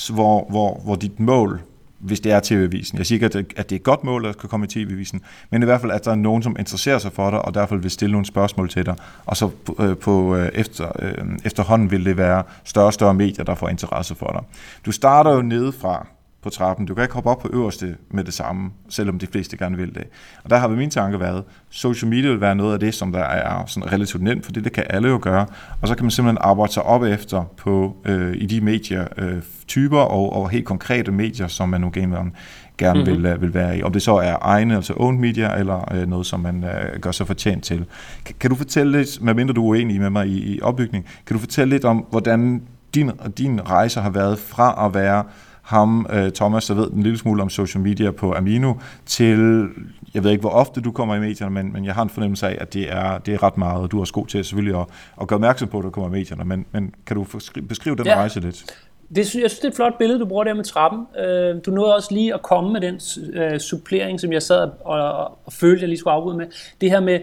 [0.09, 1.61] hvor, hvor, hvor dit mål
[2.03, 2.97] hvis det er TV-avisen.
[2.97, 3.33] Jeg siger ikke, at
[3.69, 6.05] det, er et godt mål, at kan komme i TV-avisen, men i hvert fald, at
[6.05, 8.85] der er nogen, som interesserer sig for dig, og derfor vil stille nogle spørgsmål til
[8.85, 11.13] dig, og så øh, på, på, efter, øh,
[11.45, 14.41] efterhånden vil det være større og større medier, der får interesse for dig.
[14.85, 16.07] Du starter jo nedefra,
[16.43, 16.85] på trappen.
[16.85, 19.95] Du kan ikke hoppe op på øverste med det samme, selvom de fleste gerne vil
[19.95, 20.03] det.
[20.43, 23.19] Og der har min tanke været, social media vil være noget af det, som der
[23.19, 25.45] er sådan relativt nemt, for det, det kan alle jo gøre.
[25.81, 29.41] Og så kan man simpelthen arbejde sig op efter på, øh, i de medier, øh,
[29.67, 32.31] typer og, og helt konkrete medier, som man nu gerne,
[32.77, 33.23] gerne mm-hmm.
[33.23, 33.83] vil, øh, vil være i.
[33.83, 37.11] Om det så er egne, altså owned media, eller øh, noget, som man øh, gør
[37.11, 37.85] sig fortjent til.
[38.25, 41.33] Kan, kan du fortælle lidt, medmindre du er uenig med mig i, i opbygning, kan
[41.33, 42.61] du fortælle lidt om, hvordan
[42.95, 45.23] din, din rejse har været fra at være
[45.63, 48.73] ham, øh, Thomas, der ved en lille smule om social media på Amino,
[49.05, 49.67] til,
[50.13, 52.47] jeg ved ikke, hvor ofte du kommer i medierne, men, men jeg har en fornemmelse
[52.47, 54.79] af, at det er, det er ret meget, og du er også god til selvfølgelig
[54.79, 54.85] at,
[55.21, 57.25] at gøre opmærksom på, at du kommer i medierne, men, men kan du
[57.67, 58.15] beskrive den ja.
[58.15, 58.65] rejse lidt?
[59.09, 61.07] det, jeg synes, det er et flot billede, du bruger der med trappen.
[61.19, 62.99] Øh, du nåede også lige at komme med den
[63.33, 66.45] øh, supplering, som jeg sad og, og, og følte, jeg lige skulle afbryde med.
[66.81, 67.19] Det her med,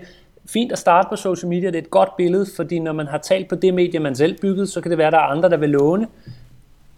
[0.46, 3.18] fint at starte på social media, det er et godt billede, fordi når man har
[3.18, 5.50] talt på det medie, man selv byggede, så kan det være, at der er andre,
[5.50, 6.06] der vil låne.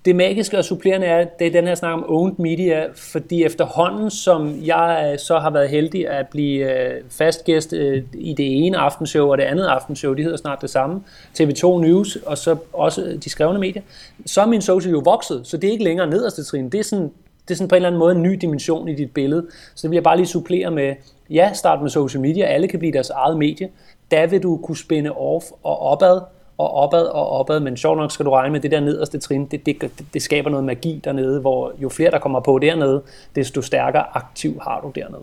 [0.05, 4.11] Det magiske og supplerende er, det er den her snak om owned media, fordi efterhånden,
[4.11, 8.67] som jeg øh, så har været heldig at blive øh, fast fastgæst øh, i det
[8.67, 11.03] ene aftenshow og det andet aftenshow, de hedder snart det samme,
[11.41, 13.83] TV2 News og så også de skrevne medier,
[14.27, 16.69] så er min social jo vokset, så det er ikke længere nederste trin.
[16.69, 17.11] Det er sådan,
[17.49, 19.47] det er sådan på en eller anden måde en ny dimension i dit billede.
[19.75, 20.95] Så det vil jeg bare lige supplere med,
[21.31, 23.69] ja, start med social media, alle kan blive deres eget medie.
[24.11, 26.21] Der vil du kunne spænde off og opad,
[26.59, 29.47] og opad og opad, men sjovt nok skal du regne med det der nederste trin,
[29.47, 33.03] det, det, det skaber noget magi dernede, hvor jo flere der kommer på dernede,
[33.35, 35.23] desto stærkere aktiv har du dernede.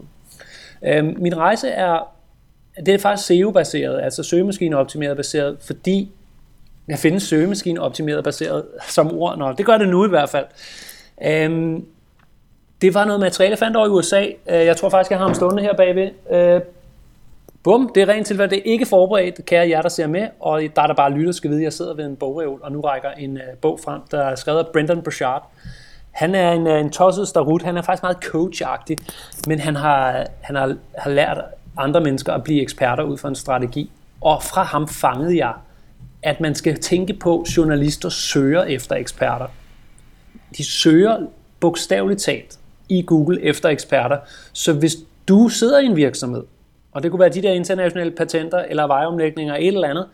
[0.83, 2.07] Øhm, min rejse er,
[2.85, 6.11] det er faktisk SEO-baseret, altså søgemaskineoptimeret baseret, fordi
[6.87, 10.45] jeg findes søgemaskineoptimeret baseret som ord, Nå, det gør det nu i hvert fald.
[11.25, 11.85] Øhm,
[12.81, 14.21] det var noget materiale, jeg fandt over i USA.
[14.21, 16.09] Øh, jeg tror faktisk, jeg har ham stående her bagved.
[16.31, 16.61] Øh,
[17.63, 20.27] Bum, det er rent til, hvad Det er ikke forberedt, kære jer, der ser med,
[20.39, 22.71] og der er der bare lytter skal vide, at jeg sidder ved en bogreol, og
[22.71, 25.51] nu rækker en uh, bog frem, der er skrevet af Brendan Burchard.
[26.11, 28.97] Han er en, uh, en tosset starut, han er faktisk meget coachagtig,
[29.47, 31.37] men han har, han har, har lært
[31.77, 33.91] andre mennesker at blive eksperter ud fra en strategi.
[34.21, 35.53] Og fra ham fangede jeg,
[36.23, 39.47] at man skal tænke på, at journalister søger efter eksperter.
[40.57, 41.17] De søger
[41.59, 44.17] bogstaveligt talt i Google efter eksperter.
[44.53, 44.95] Så hvis
[45.27, 46.43] du sidder i en virksomhed,
[46.91, 50.05] og det kunne være de der internationale patenter eller vejomlægninger et eller andet,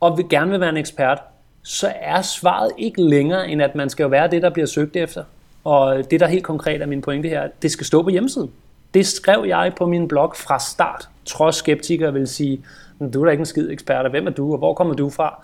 [0.00, 1.18] og vil gerne vil være en ekspert,
[1.62, 4.96] så er svaret ikke længere, end at man skal jo være det, der bliver søgt
[4.96, 5.24] efter.
[5.64, 8.50] Og det, der helt konkret er min pointe her, det skal stå på hjemmesiden.
[8.94, 12.64] Det skrev jeg på min blog fra start, trods skeptikere vil sige,
[13.12, 15.42] du er da ikke en skid ekspert, hvem er du, og hvor kommer du fra?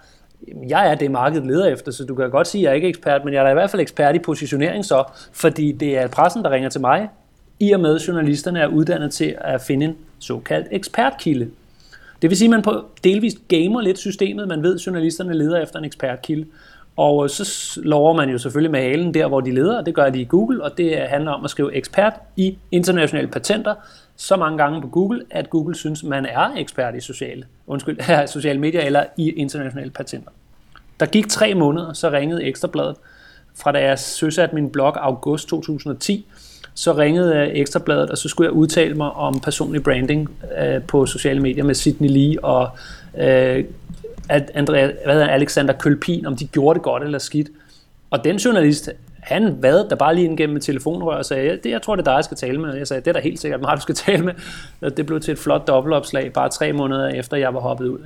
[0.69, 2.89] Jeg er det, markedet leder efter, så du kan godt sige, at jeg er ikke
[2.89, 6.09] ekspert, men jeg er da i hvert fald ekspert i positionering så, fordi det er
[6.09, 7.09] pressen, der ringer til mig,
[7.61, 11.51] i og med at journalisterne er uddannet til at finde en såkaldt ekspertkilde.
[12.23, 14.49] Det vil sige, at man på delvist gamer lidt systemet.
[14.49, 16.47] Man ved, at journalisterne leder efter en ekspertkilde.
[16.97, 19.95] Og øh, så lover man jo selvfølgelig med halen der, hvor de leder, og det
[19.95, 23.75] gør de i Google, og det øh, handler om at skrive ekspert i internationale patenter,
[24.17, 28.61] så mange gange på Google, at Google synes, man er ekspert i sociale, undskyld, sociale
[28.61, 30.31] medier eller i internationale patenter.
[31.01, 32.97] Der gik tre måneder, så ringede Ekstrabladet,
[33.55, 36.27] fra da jeg søsatte min blog august 2010,
[36.77, 41.41] så ringede Ekstrabladet, og så skulle jeg udtale mig om personlig branding øh, på sociale
[41.41, 42.69] medier med Sidney Lee og
[43.19, 43.65] øh,
[44.29, 47.49] Andrea, hvad hedder, Alexander Kølpin, om de gjorde det godt eller skidt.
[48.11, 51.83] Og den journalist, han vad der bare lige ind gennem telefonrør og sagde, det, jeg
[51.83, 52.71] tror, det er dig, jeg skal tale med.
[52.71, 54.35] Og jeg sagde, det er da helt sikkert mig, du skal tale med.
[54.81, 57.99] Og det blev til et flot dobbeltopslag, bare tre måneder efter, jeg var hoppet ud.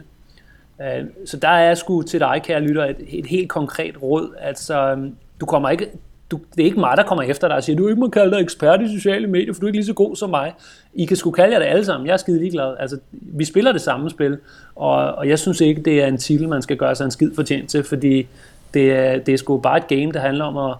[0.83, 4.35] Øh, så der er sgu til dig, kære lytter, et, et helt konkret råd.
[4.41, 5.89] Altså, øhm, du kommer ikke
[6.31, 8.37] du, det er ikke mig, der kommer efter dig og siger, du ikke må kalde
[8.37, 10.53] dig ekspert i sociale medier, for du er ikke lige så god som mig.
[10.95, 12.07] I kan sgu kalde jer det alle sammen.
[12.07, 12.77] Jeg er skide ligeglad.
[12.79, 14.39] Altså, vi spiller det samme spil,
[14.75, 17.35] og, og jeg synes ikke, det er en titel, man skal gøre sig en skid
[17.35, 18.27] fortjent til, fordi
[18.75, 20.77] det er, det er sgu bare et game, der handler om at,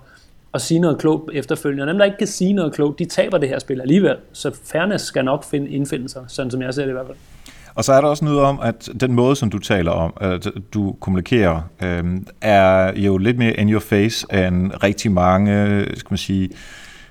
[0.55, 1.83] at sige noget klogt efterfølgende.
[1.83, 4.17] Og dem, der ikke kan sige noget klogt, de taber det her spil alligevel.
[4.33, 7.17] Så fairness skal nok finde, indfinde sig, sådan som jeg ser det i hvert fald.
[7.81, 10.49] Og så er der også noget om, at den måde, som du taler om, at
[10.75, 12.05] du kommunikerer, øh,
[12.41, 16.49] er jo lidt mere in your face end rigtig mange, skal man sige,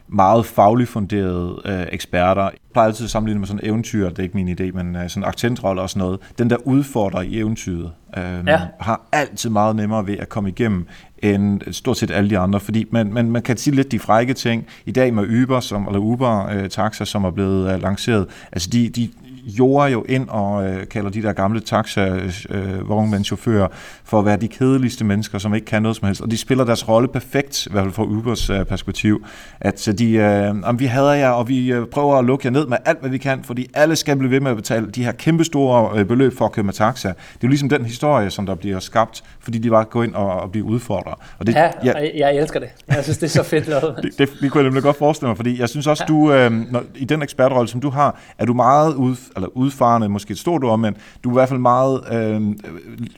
[0.08, 2.42] meget fagligt funderede øh, eksperter.
[2.42, 5.10] Jeg plejer altid at sammenligne med sådan eventyr, det er ikke min idé, men øh,
[5.10, 6.20] sådan akcentrolle og sådan noget.
[6.38, 8.62] Den der udfordrer i eventyret, øh, ja.
[8.80, 12.86] har altid meget nemmere ved at komme igennem end stort set alle de andre, fordi
[12.92, 14.66] man, man, man kan sige lidt de frække ting.
[14.86, 18.70] I dag med Uber, som, eller Uber øh, Taxa, som er blevet øh, lanceret, altså
[18.70, 19.10] de, de,
[19.50, 23.70] jorder jo ind og øh, kalder de der gamle taxa-vognmændschauffører øh,
[24.04, 26.22] for at være de kedeligste mennesker, som ikke kan noget som helst.
[26.22, 29.26] Og de spiller deres rolle perfekt, i hvert fald fra Ubers øh, perspektiv.
[29.62, 32.78] At de, øh, vi hader jer, og vi øh, prøver at lukke jer ned med
[32.86, 35.44] alt, hvad vi kan, fordi alle skal blive ved med at betale de her kæmpe
[35.44, 37.08] store øh, beløb for at køre med taxa.
[37.08, 40.16] Det er jo ligesom den historie, som der bliver skabt, fordi de bare går ind
[40.16, 41.14] og, og bliver udfordret.
[41.40, 42.70] Og det, ja, ja, jeg elsker det.
[42.88, 43.96] Jeg synes, det er så fedt lavet.
[44.04, 46.52] det, det, det kunne jeg nemlig godt forestille mig, fordi jeg synes også, du, øh,
[46.52, 50.38] når, i den ekspertrolle, som du har, er du meget ud, eller udfarende, måske et
[50.38, 52.42] stort ord, men du er i hvert fald meget øh,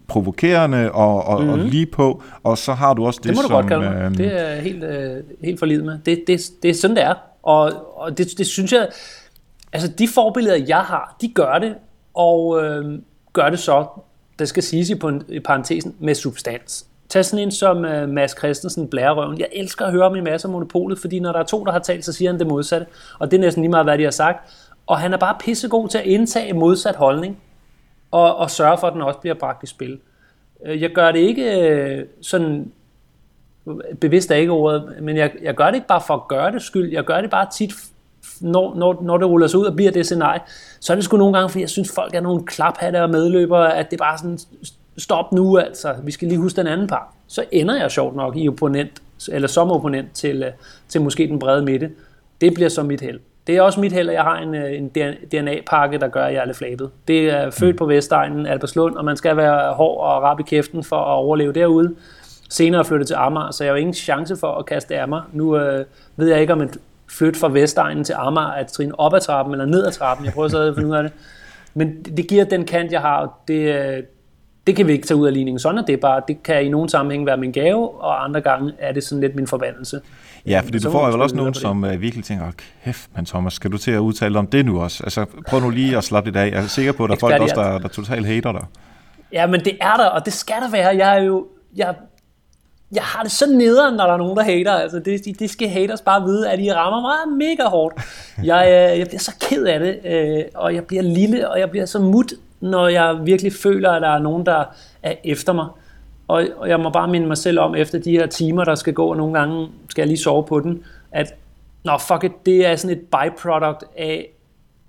[0.08, 1.60] provokerende og, og, mm-hmm.
[1.60, 3.56] og lige på, og så har du også det, det må du som...
[3.56, 6.00] Godt kalde øh, det er helt, øh, helt forlidet med.
[6.06, 7.14] Det, det, det er sådan, det er.
[7.44, 8.88] Og, og det, det synes jeg,
[9.74, 11.76] altså de forbilleder, jeg har, de gør det,
[12.14, 13.00] og øh,
[13.34, 13.86] gør det så,
[14.40, 14.96] det skal siges i,
[15.30, 16.86] i parentesen, med substans.
[17.10, 19.40] Tag sådan en som uh, Mads Christensen, blærerøven.
[19.40, 21.72] Jeg elsker at høre om i masser af monopolet, fordi når der er to, der
[21.72, 22.86] har talt, så siger han det modsatte.
[23.20, 24.50] Og det er næsten lige meget, hvad de har sagt
[24.88, 27.42] og han er bare pissegod til at indtage modsat holdning,
[28.12, 30.00] og, og sørge for, at den også bliver bragt i spil.
[30.66, 32.72] Øh, jeg gør det ikke øh, sådan
[34.00, 36.62] bevidst er ikke ordet, men jeg, jeg gør det ikke bare for at gøre det
[36.62, 37.72] skyld, jeg gør det bare tit,
[38.42, 40.42] når, når, når det ruller sig ud og bliver det scenarie,
[40.80, 43.78] så er det sgu nogle gange, fordi jeg synes, folk er nogle klaphatte og medløbere,
[43.78, 44.40] at det er bare sådan,
[44.98, 47.08] stop nu altså, vi skal lige huske den anden part.
[47.28, 50.52] Så ender jeg sjovt nok i opponent, eller som opponent til, øh,
[50.88, 51.92] til måske den brede midte.
[52.42, 53.20] Det bliver så mit held.
[53.48, 54.88] Det er også mit held, at jeg har en, øh, en
[55.32, 56.90] DNA-pakke, der gør, at jeg er flabet.
[57.08, 60.84] Det er født på Vestegnen, Alberslund, og man skal være hård og rap i kæften
[60.84, 61.96] for at overleve derude.
[62.50, 65.22] Senere flyttede til Amager, så jeg har ingen chance for at kaste af mig.
[65.34, 66.78] Nu øh, ved jeg ikke, om et
[67.10, 70.26] flyt fra Vestegnen til Amager er et trin op ad trappen eller ned ad trappen.
[70.26, 71.12] Jeg prøver så at finde ud af det.
[71.74, 74.04] Men det giver den kant, jeg har, og det, øh,
[74.68, 75.60] det kan vi ikke tage ud af ligningen.
[75.60, 76.22] Sådan er det bare.
[76.28, 79.36] Det kan i nogle sammenhæng være min gave, og andre gange er det sådan lidt
[79.36, 80.02] min forbandelse.
[80.46, 82.52] Ja, fordi du får jo også nogen, som uh, virkelig tænker, oh,
[82.84, 85.04] kæft, men Thomas, skal du til at udtale om det nu også?
[85.04, 86.52] Altså, prøv nu lige at slappe lidt af.
[86.52, 88.66] Jeg er sikker på, at der er folk også, der, der totalt hater dig.
[89.34, 90.96] Ja, men det er der, og det skal der være.
[90.96, 91.96] Jeg er jo, jeg,
[92.92, 94.72] jeg har det så nederen, når der er nogen, der hater.
[94.72, 97.96] Altså, det, det skal haters bare vide, at de rammer mig mega hårdt.
[98.44, 101.70] Jeg, øh, jeg bliver så ked af det, øh, og jeg bliver lille, og jeg
[101.70, 104.64] bliver så mut, når jeg virkelig føler, at der er nogen, der
[105.04, 105.68] er efter mig.
[106.32, 108.94] Og, og jeg må bare minde mig selv om, efter de her timer, der skal
[108.94, 111.34] gå, og nogle gange skal jeg lige sove på den, at
[111.84, 114.30] Nå, fuck it, det er sådan et byproduct af,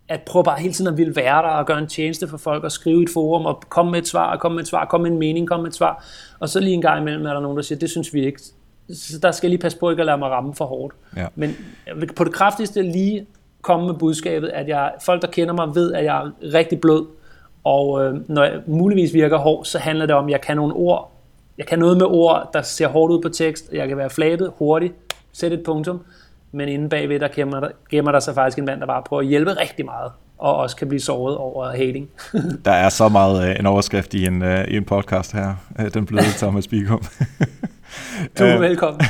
[0.08, 2.64] at prøve bare hele tiden at ville være der og gøre en tjeneste for folk
[2.64, 4.84] og skrive i et forum og komme med et svar og komme med et svar,
[4.84, 6.04] komme med en mening, komme med et svar.
[6.40, 8.40] Og så lige en gang imellem er der nogen, der siger, det synes vi ikke.
[8.92, 10.94] Så der skal jeg lige passe på ikke at lade mig ramme for hårdt.
[11.16, 11.26] Ja.
[11.34, 11.56] Men
[12.16, 13.26] på det kraftigste lige
[13.62, 17.06] komme med budskabet, at jeg, folk, der kender mig, ved, at jeg er rigtig blød.
[17.64, 20.74] Og øh, når jeg muligvis virker hård, så handler det om, at jeg kan nogle
[20.74, 21.11] ord.
[21.58, 23.72] Jeg kan noget med ord, der ser hårdt ud på tekst.
[23.72, 24.94] Jeg kan være flabet, hurtigt,
[25.32, 26.00] sætte et punktum
[26.52, 29.20] men inde bagved, der gemmer, der gemmer der sig faktisk en mand, der bare prøver
[29.20, 32.08] at hjælpe rigtig meget, og også kan blive såret over hating.
[32.64, 35.86] der er så meget uh, en overskrift i en, uh, i en podcast her, uh,
[35.94, 37.02] den bløde Thomas Bigum.
[38.38, 39.00] du er velkommen.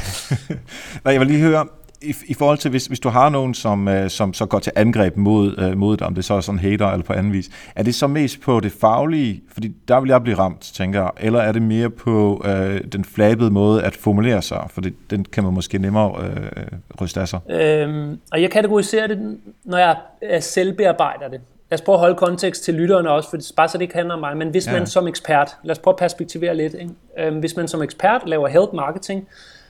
[1.04, 1.66] Nej, jeg vil lige høre,
[2.02, 4.72] i, i forhold til, hvis, hvis du har nogen, som, øh, som så går til
[4.76, 7.50] angreb mod, øh, mod dig, om det så er sådan hater eller på anden vis,
[7.76, 11.10] er det så mest på det faglige, fordi der vil jeg blive ramt, tænker jeg,
[11.20, 15.24] eller er det mere på øh, den flabede måde at formulere sig, for det, den
[15.24, 16.66] kan man måske nemmere øh,
[17.00, 17.40] ryste af sig?
[17.50, 19.96] Øhm, og jeg kategoriserer det, når jeg
[20.42, 21.40] selvbearbejder det.
[21.70, 24.14] Lad os prøve at holde kontekst til lytterne også, for bare så det ikke handler
[24.14, 24.72] om mig, men hvis ja.
[24.72, 26.90] man som ekspert, lad os prøve at perspektivere lidt, ikke?
[27.18, 29.28] Øhm, hvis man som ekspert laver health marketing,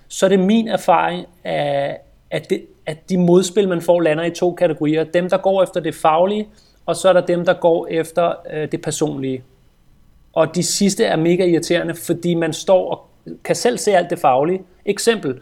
[0.08, 1.96] så er det min erfaring, at
[2.32, 5.04] at, det, at de modspil, man får, lander i to kategorier.
[5.04, 6.48] Dem, der går efter det faglige,
[6.86, 9.42] og så er der dem, der går efter øh, det personlige.
[10.32, 13.06] Og de sidste er mega irriterende, fordi man står og
[13.44, 14.62] kan selv se alt det faglige.
[14.84, 15.40] Eksempel.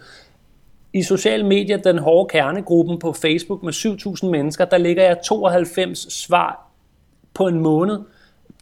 [0.92, 6.12] I sociale medier, den hårde kernegruppen på Facebook med 7.000 mennesker, der ligger jeg 92
[6.12, 6.70] svar
[7.34, 7.98] på en måned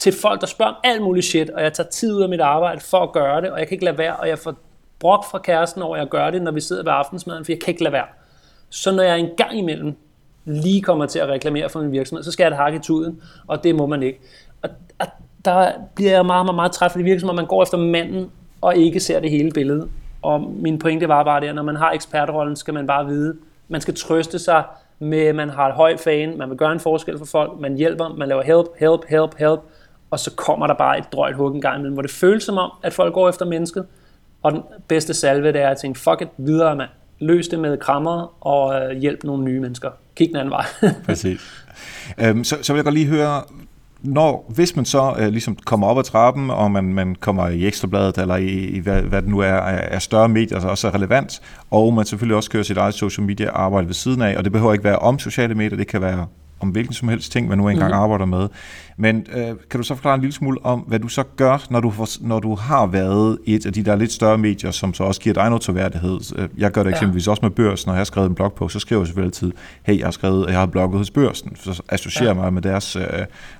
[0.00, 2.40] til folk, der spørger om alt muligt shit, og jeg tager tid ud af mit
[2.40, 4.54] arbejde for at gøre det, og jeg kan ikke lade være, og jeg får
[4.98, 7.60] brok fra kæresten over, at jeg gør det, når vi sidder ved aftensmaden, for jeg
[7.60, 8.06] kan ikke lade være.
[8.70, 9.94] Så når jeg engang imellem
[10.44, 13.22] lige kommer til at reklamere for min virksomhed, så skal jeg have hak i tuden,
[13.46, 14.20] og det må man ikke.
[14.62, 15.06] Og, og
[15.44, 19.00] der bliver jeg meget, meget, meget træt, fordi det man går efter manden, og ikke
[19.00, 19.88] ser det hele billede.
[20.22, 23.36] Og min pointe var bare det, at når man har ekspertrollen, skal man bare vide,
[23.68, 24.64] man skal trøste sig
[24.98, 27.76] med, at man har et højt fan, man vil gøre en forskel for folk, man
[27.76, 29.60] hjælper, man laver help, help, help, help,
[30.10, 32.58] og så kommer der bare et drøjt hug en gang imellem, hvor det føles som
[32.58, 33.86] om, at folk går efter mennesket,
[34.42, 36.90] og den bedste salve, det er at tænke, fuck it, videre mand.
[37.20, 39.90] Løs det med krammer og øh, hjælp nogle nye mennesker.
[40.14, 40.64] Kig den anden vej.
[41.06, 41.40] Præcis.
[42.18, 43.42] Øhm, så, så vil jeg godt lige høre,
[44.02, 47.66] når, hvis man så øh, ligesom kommer op ad trappen, og man, man kommer i
[47.66, 50.94] Ekstrabladet, eller i, i hvad, hvad det nu er, er større medier, så også er
[50.94, 54.44] relevant, og man selvfølgelig også kører sit eget social media arbejde ved siden af, og
[54.44, 56.26] det behøver ikke være om sociale medier, det kan være
[56.60, 58.02] om hvilken som helst ting, man nu engang mm-hmm.
[58.02, 58.48] arbejder med.
[58.96, 61.80] Men øh, kan du så forklare en lille smule om, hvad du så gør, når
[61.80, 65.20] du, når du har været et af de der lidt større medier, som så også
[65.20, 66.20] giver dig noget troværdighed?
[66.36, 67.30] Øh, jeg gør det eksempelvis ja.
[67.30, 69.52] også med børsen, når jeg har skrevet en blog på, så skriver jeg selvfølgelig altid,
[69.82, 72.34] hey, jeg har skrevet, jeg har blogget hos børsen, så associerer ja.
[72.34, 73.02] mig med deres øh,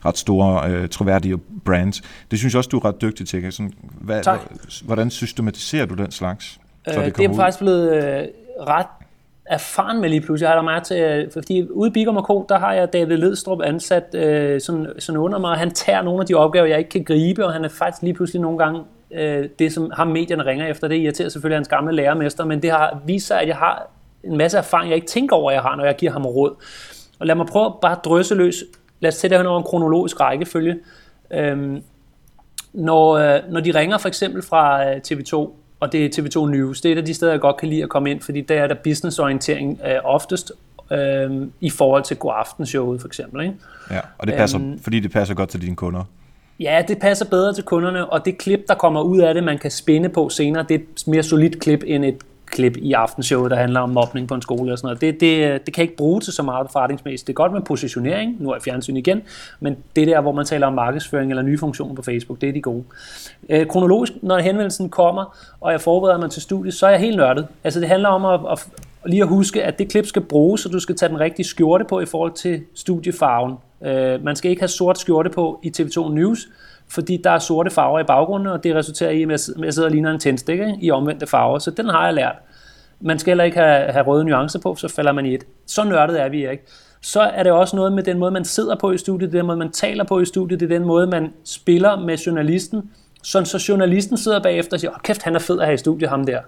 [0.05, 1.93] ret store, øh, troværdige brand.
[2.31, 3.53] Det synes jeg også, du er ret dygtig til.
[3.53, 4.41] Sådan, hvad, tak.
[4.85, 6.61] Hvordan systematiserer du den slags?
[6.89, 8.25] Så øh, det, det er faktisk blevet øh,
[8.67, 8.87] ret
[9.49, 10.45] erfaren med lige pludselig.
[10.45, 13.17] Jeg har der meget til, øh, fordi ude i Bigum Co., der har jeg David
[13.17, 16.91] Ledstrup ansat øh, sådan, sådan under mig, han tager nogle af de opgaver, jeg ikke
[16.91, 18.81] kan gribe, og han er faktisk lige pludselig nogle gange
[19.11, 20.89] øh, det, som ham medierne ringer efter.
[20.89, 23.91] Det irriterer selvfølgelig hans gamle lærermester, men det har vist sig, at jeg har
[24.25, 26.55] en masse erfaring, jeg ikke tænker over, jeg har, når jeg giver ham råd.
[27.19, 28.65] Og lad mig prøve bare drøse løs.
[29.01, 30.77] Lad os sætte det her over en kronologisk rækkefølge.
[31.31, 31.83] Øhm,
[32.73, 36.81] når, øh, når de ringer for eksempel fra øh, TV2, og det er TV2 News.
[36.81, 38.63] Det er et af de steder, jeg godt kan lide at komme ind, fordi der
[38.63, 40.53] er der businessorientering øh, oftest,
[40.93, 43.43] øh, i forhold til god aftenshowet for eksempel.
[43.43, 43.55] Ikke?
[43.91, 46.05] Ja, og det passer, øhm, fordi det passer godt til dine kunder.
[46.61, 49.59] Ja, det passer bedre til kunderne, og det klip, der kommer ud af det, man
[49.59, 52.17] kan spænde på senere, det er et mere solidt klip end et
[52.51, 55.01] klip i aftenshowet, der handler om mobning på en skole og sådan noget.
[55.01, 57.27] Det, det, det kan ikke bruge til så meget forretningsmæssigt.
[57.27, 59.23] Det er godt med positionering, nu er fjernsyn igen,
[59.61, 62.53] men det der, hvor man taler om markedsføring eller nye funktioner på Facebook, det er
[62.53, 62.85] de gode.
[63.49, 67.17] Øh, kronologisk, når henvendelsen kommer, og jeg forbereder mig til studiet, så er jeg helt
[67.17, 67.47] nørdet.
[67.65, 68.69] Altså det handler om at, at
[69.07, 71.85] lige at huske, at det klip skal bruges, så du skal tage den rigtige skjorte
[71.85, 73.55] på i forhold til studiefarven.
[73.85, 76.49] Øh, man skal ikke have sort skjorte på i TV2 News,
[76.91, 79.31] fordi der er sorte farver i baggrunden, og det resulterer i, at
[79.65, 81.59] jeg sidder og ligner en tændstikke i omvendte farver.
[81.59, 82.35] Så den har jeg lært.
[83.01, 85.45] Man skal heller ikke have, have røde nuancer på, så falder man i et.
[85.67, 86.65] Så nørdet er vi ikke.
[87.01, 89.41] Så er det også noget med den måde, man sidder på i studiet, det er
[89.41, 92.91] den måde, man taler på i studiet, det er den måde, man spiller med journalisten,
[93.23, 95.79] sådan så journalisten sidder bagefter og siger, oh, kæft, han er fed at have i
[95.79, 96.41] studiet, ham der.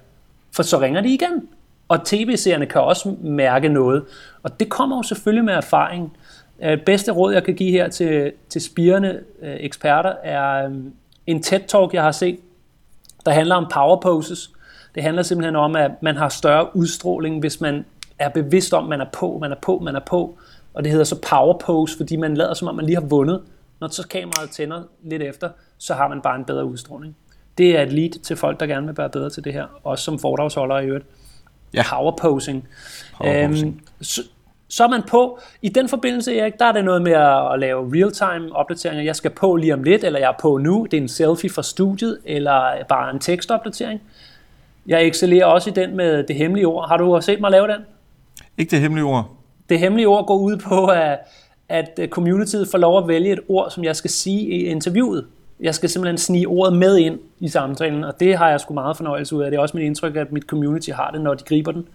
[0.57, 1.49] For så ringer de igen.
[1.89, 4.05] Og tv-seerne kan også mærke noget.
[4.43, 6.17] Og det kommer jo selvfølgelig med erfaring.
[6.63, 10.75] Øh, bedste råd, jeg kan give her til, til spirende øh, eksperter, er øh,
[11.27, 12.39] en TED-talk, jeg har set,
[13.27, 14.51] der handler om power poses.
[14.95, 17.85] Det handler simpelthen om, at man har større udstråling, hvis man
[18.19, 20.39] er bevidst om, at man er på, man er på, man er på.
[20.75, 23.43] Og det hedder så power pose, fordi man lader som om, man lige har vundet.
[23.81, 27.17] Når så kameraet tænder lidt efter, så har man bare en bedre udstråling.
[27.59, 29.67] Det er et lead til folk, der gerne vil være bedre til det her.
[29.85, 31.07] Også som foredragsholder i øvrigt.
[31.75, 31.83] Ja.
[31.91, 32.69] Power posing.
[33.17, 33.69] Power posing.
[33.69, 34.23] Øhm, så,
[34.71, 35.39] så er man på.
[35.63, 39.05] I den forbindelse, Erik, der er det noget med at lave real-time opdateringer.
[39.05, 40.87] Jeg skal på lige om lidt, eller jeg er på nu.
[40.91, 44.01] Det er en selfie fra studiet, eller bare en tekstopdatering.
[44.87, 46.89] Jeg excellerer også i den med det hemmelige ord.
[46.89, 47.81] Har du set mig lave den?
[48.59, 49.31] Ikke det hemmelige ord.
[49.69, 51.19] Det hemmelige ord går ud på, at,
[51.69, 55.27] at communityet får lov at vælge et ord, som jeg skal sige i interviewet.
[55.61, 58.97] Jeg skal simpelthen snige ordet med ind i samtalen, og det har jeg sgu meget
[58.97, 59.51] fornøjelse ud af.
[59.51, 61.87] Det er også mit indtryk, at mit community har det, når de griber den.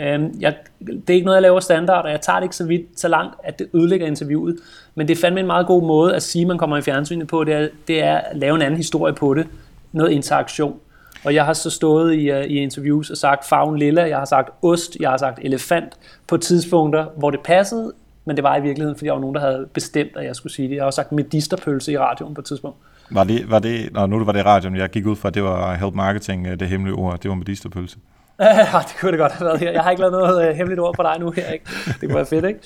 [0.00, 0.56] Øhm, jeg,
[0.86, 3.08] det er ikke noget, jeg laver standard, og jeg tager det ikke så, vidt, så
[3.08, 4.56] langt, at det ødelægger interviewet.
[4.94, 7.28] Men det er fandme en meget god måde at sige, at man kommer i fjernsynet
[7.28, 7.44] på.
[7.44, 9.46] Det er, det er at lave en anden historie på det.
[9.92, 10.78] Noget interaktion.
[11.24, 14.24] Og jeg har så stået i, uh, i interviews og sagt farven lilla, jeg har
[14.24, 15.94] sagt ost, jeg har sagt elefant
[16.28, 17.92] på tidspunkter, hvor det passede,
[18.24, 20.52] men det var i virkeligheden, fordi der var nogen, der havde bestemt, at jeg skulle
[20.52, 20.74] sige det.
[20.74, 22.78] Jeg har også sagt medisterpølse i radioen på et tidspunkt.
[23.10, 25.42] Var det, var det, nå, nu var det radioen, jeg gik ud fra, at det
[25.42, 27.98] var help marketing, øh, det hemmelige ord, det var medisterpølse.
[28.40, 29.70] Ja, det kunne det godt have været her.
[29.70, 31.64] Jeg har ikke lavet noget uh, hemmeligt ord på dig nu her, ikke?
[31.86, 32.60] Det kunne være fedt, ikke?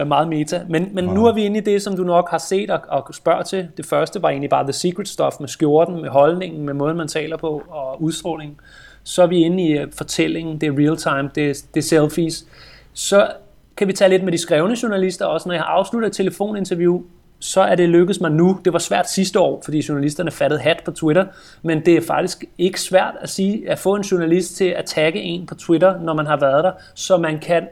[0.00, 0.62] Uh, meget meta.
[0.68, 3.14] Men, men nu er vi inde i det, som du nok har set og, og
[3.14, 3.68] spørger til.
[3.76, 7.08] Det første var egentlig bare the secret stuff med skjorten, med holdningen, med måden, man
[7.08, 8.60] taler på og udstrålingen.
[9.04, 11.84] Så er vi inde i uh, fortællingen, det er real time, det er, det er
[11.84, 12.46] selfies.
[12.92, 13.28] Så
[13.76, 15.48] kan vi tage lidt med de skrevne journalister også.
[15.48, 17.02] Når jeg har afsluttet et telefoninterview,
[17.38, 18.60] så er det lykkedes mig nu.
[18.64, 21.26] Det var svært sidste år, fordi journalisterne fattede hat på Twitter,
[21.62, 25.20] men det er faktisk ikke svært at sige at få en journalist til at tagge
[25.20, 27.68] en på Twitter, når man har været der, så man kan,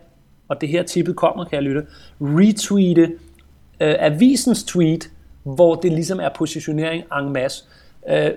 [0.49, 1.83] og det her tippet kommer, kan jeg lytte,
[2.21, 3.03] retweete
[3.81, 5.11] øh, avisens tweet,
[5.43, 7.65] hvor det ligesom er positionering en masse.
[8.11, 8.31] Øh,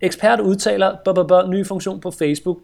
[0.00, 2.58] ekspert udtaler, b ny funktion på Facebook,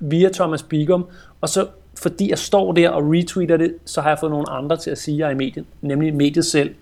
[0.00, 1.06] via Thomas Bigum,
[1.40, 1.66] og så
[2.02, 4.98] fordi jeg står der og retweeter det, så har jeg fået nogle andre til at
[4.98, 6.74] sige, at jeg er i mediet, nemlig mediet selv.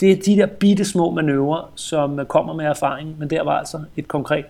[0.00, 3.80] Det er de der bitte små manøvrer, som kommer med erfaring, men der var altså
[3.96, 4.44] et konkret.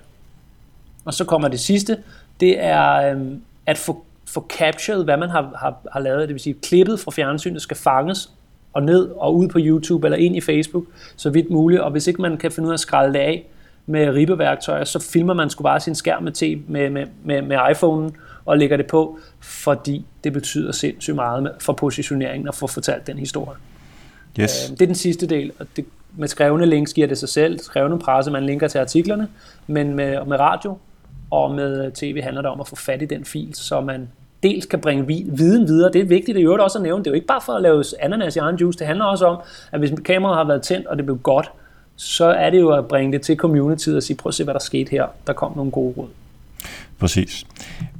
[1.05, 1.97] Og så kommer det sidste,
[2.41, 6.29] det er øhm, at få, få captured, hvad man har, har, har lavet.
[6.29, 8.31] Det vil sige, klippet fra fjernsynet skal fanges
[8.73, 10.85] og ned og ud på YouTube eller ind i Facebook,
[11.17, 11.81] så vidt muligt.
[11.81, 13.47] Og hvis ikke man kan finde ud af at skrælle det af
[13.87, 18.21] med ribeværktøjer, så filmer man sgu bare sin skærm med, med, med, med, med iPhone'en
[18.45, 23.19] og lægger det på, fordi det betyder sindssygt meget for positioneringen og for fortalt den
[23.19, 23.59] historie.
[24.41, 24.71] Yes.
[24.71, 25.85] Øh, det er den sidste del, og det,
[26.17, 27.59] med skrevne links giver det sig selv.
[27.59, 29.29] Skrevne presse, man linker til artiklerne,
[29.67, 30.79] men med, med radio
[31.31, 34.09] og med tv handler det om at få fat i den fil, så man
[34.43, 35.93] dels kan bringe viden videre.
[35.93, 37.05] Det er vigtigt det er jo også at nævne.
[37.05, 38.79] Det er jo ikke bare for at lave ananas i egen juice.
[38.79, 39.38] Det handler også om,
[39.73, 41.51] at hvis kameraet har været tændt, og det blev godt,
[41.97, 44.55] så er det jo at bringe det til communityet og sige, prøv at se, hvad
[44.55, 45.07] der skete her.
[45.27, 46.09] Der kom nogle gode råd.
[46.99, 47.45] Præcis.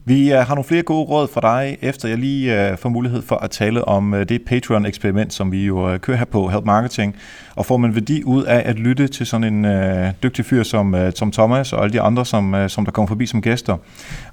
[0.09, 3.23] Vi øh, har nogle flere gode råd for dig, efter jeg lige øh, får mulighed
[3.23, 7.17] for at tale om øh, det Patreon-eksperiment, som vi jo kører her på Help Marketing.
[7.57, 11.33] Og får man værdi ud af at lytte til sådan en dygtig fyr som, som
[11.33, 13.77] Thomas og alle de andre, som, som der kommer forbi som gæster,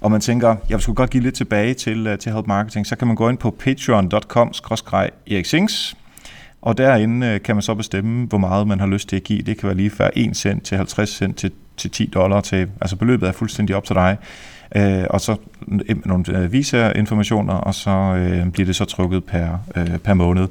[0.01, 3.07] og man tænker, jeg skulle godt give lidt tilbage til, til Help Marketing, så kan
[3.07, 5.95] man gå ind på patreon.com-eriksings,
[6.61, 9.41] og derinde kan man så bestemme, hvor meget man har lyst til at give.
[9.41, 12.41] Det kan være lige fra 1 cent til 50 cent til, til 10 dollar.
[12.41, 14.17] Til, altså beløbet er fuldstændig op til dig
[14.75, 15.35] øh, og så
[16.05, 20.47] nogle øh, visa-informationer, og så øh, bliver det så trykket per, øh, per måned.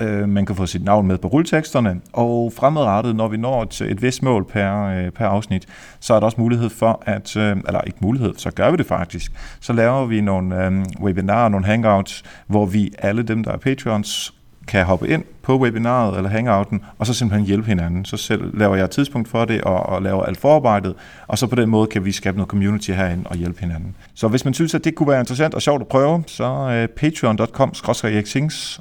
[0.00, 3.80] Øh, man kan få sit navn med på rulleteksterne, og fremadrettet, når vi når et,
[3.80, 5.66] et vist mål per, øh, per afsnit,
[6.00, 8.86] så er der også mulighed for at, øh, eller ikke mulighed, så gør vi det
[8.86, 13.56] faktisk, så laver vi nogle øh, webinarer, nogle hangouts, hvor vi alle dem, der er
[13.56, 14.34] patrons,
[14.68, 18.04] kan hoppe ind på webinaret eller hangouten, og så simpelthen hjælpe hinanden.
[18.04, 20.94] Så selv laver jeg et tidspunkt for det, og, og laver alt forarbejdet,
[21.26, 23.96] og så på den måde kan vi skabe noget community herinde og hjælpe hinanden.
[24.14, 26.94] Så hvis man synes, at det kunne være interessant og sjovt at prøve, så uh,
[26.96, 27.72] patreon.com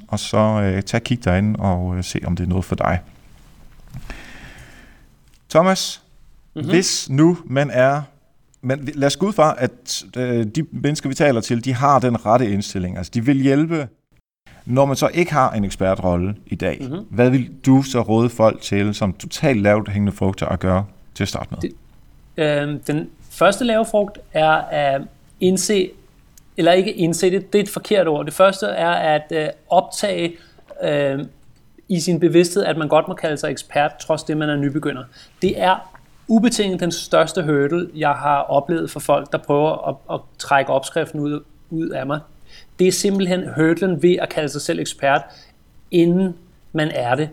[0.07, 2.99] og så uh, tag kig derinde og uh, se, om det er noget for dig.
[5.49, 6.01] Thomas,
[6.55, 6.69] mm-hmm.
[6.69, 8.01] hvis nu man er
[8.61, 11.99] men lad os gå ud fra, at øh, de mennesker, vi taler til, de har
[11.99, 12.97] den rette indstilling.
[12.97, 13.87] Altså, de vil hjælpe
[14.67, 17.05] når man så ikke har en ekspertrolle i dag, mm-hmm.
[17.09, 21.23] hvad vil du så råde folk til, som totalt lavt hængende frugter at gøre til
[21.23, 21.57] at starte med?
[21.61, 21.73] Det,
[22.37, 25.01] øh, den første lave frugt er at
[25.39, 25.89] indse,
[26.57, 28.25] eller ikke indse det, det er et forkert ord.
[28.25, 30.35] Det første er at øh, optage
[30.83, 31.19] øh,
[31.89, 35.03] i sin bevidsthed, at man godt må kalde sig ekspert, trods det, man er nybegynder.
[35.41, 35.91] Det er
[36.27, 41.19] ubetinget den største hurdle, jeg har oplevet for folk, der prøver at, at trække opskriften
[41.19, 42.19] ud, ud af mig.
[42.79, 45.21] Det er simpelthen hurdlen ved at kalde sig selv ekspert,
[45.91, 46.35] inden
[46.73, 47.29] man er det.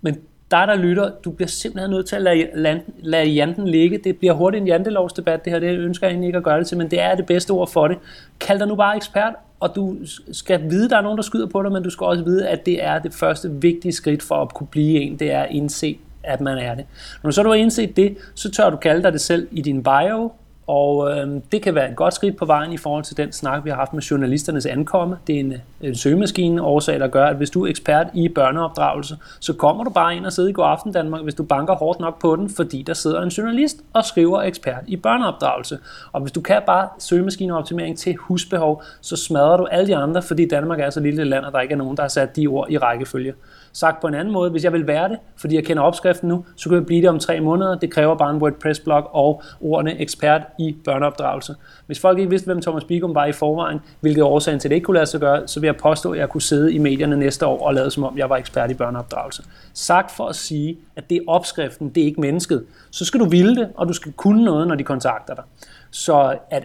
[0.00, 0.16] Men
[0.50, 3.98] der der lytter, du bliver simpelthen nødt til at lade, lade, lade janten ligge.
[3.98, 6.66] Det bliver hurtigt en jantelovsdebat, det her, det ønsker jeg egentlig ikke at gøre det
[6.66, 7.98] til, men det er det bedste ord for det.
[8.40, 9.96] Kald dig nu bare ekspert, og du
[10.32, 12.48] skal vide, at der er nogen, der skyder på dig, men du skal også vide,
[12.48, 15.50] at det er det første vigtige skridt for at kunne blive en, det er at
[15.50, 16.86] indse, at man er det.
[17.22, 19.82] Når så du har indset det, så tør du kalde dig det selv i din
[19.82, 20.32] bio,
[20.68, 23.64] og øh, det kan være et godt skridt på vejen i forhold til den snak,
[23.64, 25.16] vi har haft med journalisternes ankomme.
[25.26, 29.16] Det er en, en søgemaskine årsag, der gør, at hvis du er ekspert i børneopdragelse,
[29.40, 32.00] så kommer du bare ind og sidder i God Aften Danmark, hvis du banker hårdt
[32.00, 35.78] nok på den, fordi der sidder en journalist og skriver ekspert i børneopdragelse.
[36.12, 40.48] Og hvis du kan bare søgemaskineoptimering til husbehov, så smadrer du alle de andre, fordi
[40.48, 42.46] Danmark er så lille et land, og der ikke er nogen, der har sat de
[42.46, 43.34] ord i rækkefølge.
[43.78, 46.44] Sagt på en anden måde, hvis jeg vil være det, fordi jeg kender opskriften nu,
[46.56, 47.74] så kan jeg blive det om tre måneder.
[47.74, 51.54] Det kræver bare en WordPress-blog og ordene ekspert i børneopdragelse.
[51.86, 54.84] Hvis folk ikke vidste, hvem Thomas Bigum var i forvejen, hvilket årsagen til, det ikke
[54.84, 57.46] kunne lade sig gøre, så vil jeg påstå, at jeg kunne sidde i medierne næste
[57.46, 59.42] år og lade som om, jeg var ekspert i børneopdragelse.
[59.74, 62.64] Sagt for at sige, at det er opskriften, det er ikke mennesket.
[62.90, 65.44] Så skal du ville det, og du skal kunne noget, når de kontakter dig.
[65.90, 66.64] Så at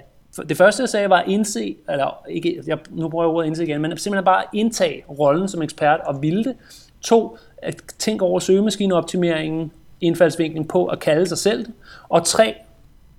[0.49, 3.63] det første, jeg sagde, var at indse, eller ikke, jeg, nu bruger jeg ordet indse
[3.63, 6.55] igen, men simpelthen bare indtage rollen som ekspert og ville det,
[7.03, 11.65] To, at tænke over søgemaskineoptimeringen, indfaldsvinklen på at kalde sig selv.
[12.09, 12.55] Og tre,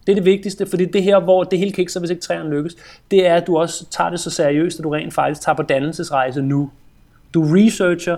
[0.07, 2.77] det er det vigtigste, fordi det her, hvor det hele kikser, hvis ikke træerne lykkes,
[3.11, 5.63] det er, at du også tager det så seriøst, at du rent faktisk tager på
[5.63, 6.71] dannelsesrejse nu.
[7.35, 8.17] Du researcher,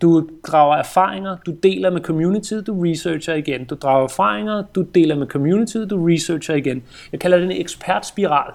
[0.00, 3.64] du drager erfaringer, du deler med communityet, du researcher igen.
[3.64, 6.82] Du drager erfaringer, du deler med communityet, du researcher igen.
[7.12, 8.52] Jeg kalder det en ekspertspiral,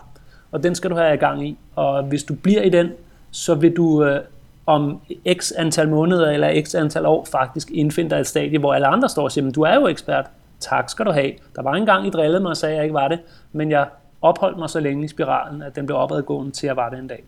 [0.51, 1.57] og den skal du have i gang i.
[1.75, 2.89] Og hvis du bliver i den,
[3.31, 4.21] så vil du øh,
[4.65, 4.99] om
[5.39, 9.23] x antal måneder eller x antal år faktisk indfinder et stadie, hvor alle andre står
[9.23, 10.25] og siger, du er jo ekspert.
[10.59, 11.31] Tak skal du have.
[11.55, 13.19] Der var en gang, I drillede mig og sagde, at jeg ikke var det,
[13.51, 13.87] men jeg
[14.21, 16.99] opholdt mig så længe i spiralen, at den blev opadgående til, at jeg var det
[16.99, 17.23] en dag.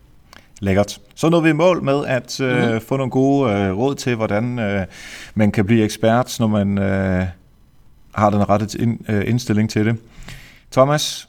[0.60, 0.98] Lækkert.
[1.14, 2.80] Så nåede vi i mål med at øh, mm.
[2.80, 4.86] få nogle gode øh, råd til, hvordan øh,
[5.34, 7.24] man kan blive ekspert, når man øh,
[8.14, 9.96] har den rette ind, øh, indstilling til det.
[10.72, 11.28] Thomas,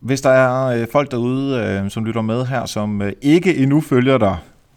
[0.00, 3.80] hvis der er øh, folk derude, øh, som lytter med her, som øh, ikke endnu
[3.80, 4.36] følger dig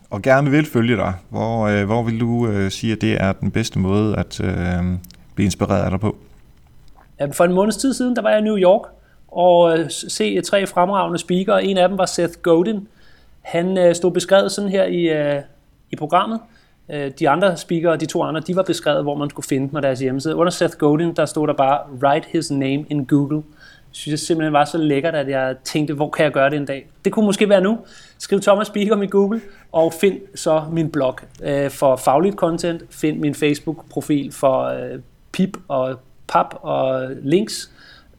[0.10, 3.32] og gerne vil følge dig, hvor, øh, hvor vil du øh, sige, at det er
[3.32, 4.84] den bedste måde at øh,
[5.36, 6.18] blive inspireret af dig på?
[7.34, 8.82] For en måneds tid siden, der var jeg i New York
[9.28, 11.64] og øh, se øh, tre fremragende speakere.
[11.64, 12.88] En af dem var Seth Godin.
[13.42, 15.42] Han øh, stod beskrevet sådan her i, øh,
[15.92, 16.40] i programmet.
[16.90, 19.70] Øh, de andre speakere, de to andre, de var beskrevet, hvor man skulle finde dem
[19.70, 20.36] på deres hjemmeside.
[20.36, 23.44] Under Seth Godin, der stod der bare, write his name in Google
[23.92, 26.66] synes jeg simpelthen var så lækkert, at jeg tænkte, hvor kan jeg gøre det en
[26.66, 26.90] dag?
[27.06, 27.78] Det kunne måske være nu.
[28.18, 32.84] Skriv Thomas Bigum i Google, og find så min blog øh, for fagligt content.
[32.90, 35.00] Find min Facebook-profil for øh,
[35.32, 37.72] pip og pap og links,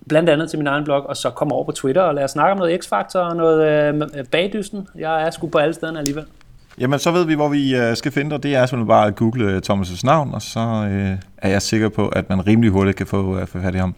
[0.08, 2.30] blandt andet til min egen blog, og så kom over på Twitter og lad os
[2.30, 4.88] snakke om noget X-Factor og noget øh, bagdysten.
[4.98, 6.24] Jeg er sgu på alle steder alligevel.
[6.78, 8.42] Jamen, så ved vi, hvor vi øh, skal finde dig.
[8.42, 11.88] Det er simpelthen bare at google øh, Thomas' navn, og så øh, er jeg sikker
[11.88, 13.94] på, at man rimelig hurtigt kan få, øh, få fat i ham.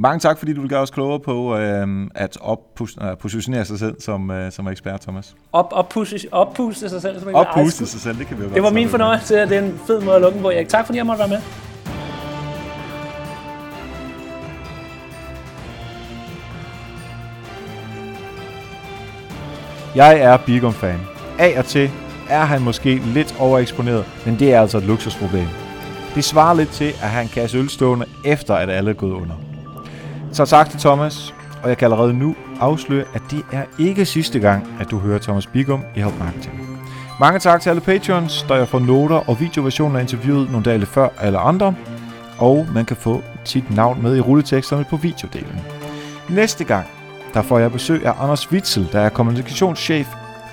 [0.00, 4.30] Mange tak, fordi du vil gøre os klogere på øh, at oppositionere sig selv som,
[4.30, 5.36] øh, som ekspert, Thomas.
[5.52, 7.46] Op, oppuste, oppuste sig selv som ekspert.
[7.46, 10.00] Oppuste sig selv, det kan vi jo Det var min fornøjelse, det er en fed
[10.00, 10.50] måde at lukke på.
[10.50, 10.68] Erik.
[10.68, 11.38] Tak fordi jeg måtte være med.
[19.94, 21.00] Jeg er Bigum-fan.
[21.38, 21.90] Af og til
[22.28, 25.46] er han måske lidt overeksponeret, men det er altså et luksusproblem.
[26.14, 29.12] Det svarer lidt til at have en kasse øl stående efter, at alle er gået
[29.12, 29.47] under.
[30.32, 34.38] Så tak til Thomas, og jeg kan allerede nu afsløre, at det er ikke sidste
[34.38, 36.68] gang, at du hører Thomas Bigum i Help Marketing.
[37.20, 40.86] Mange tak til alle patrons, der jeg får noter og videoversioner af interviewet nogle dage
[40.86, 41.74] før alle andre,
[42.38, 45.60] og man kan få sit navn med i rulleteksterne på videodelen.
[46.28, 46.86] Næste gang,
[47.34, 50.08] der får jeg besøg af Anders Witzel, der er kommunikationschef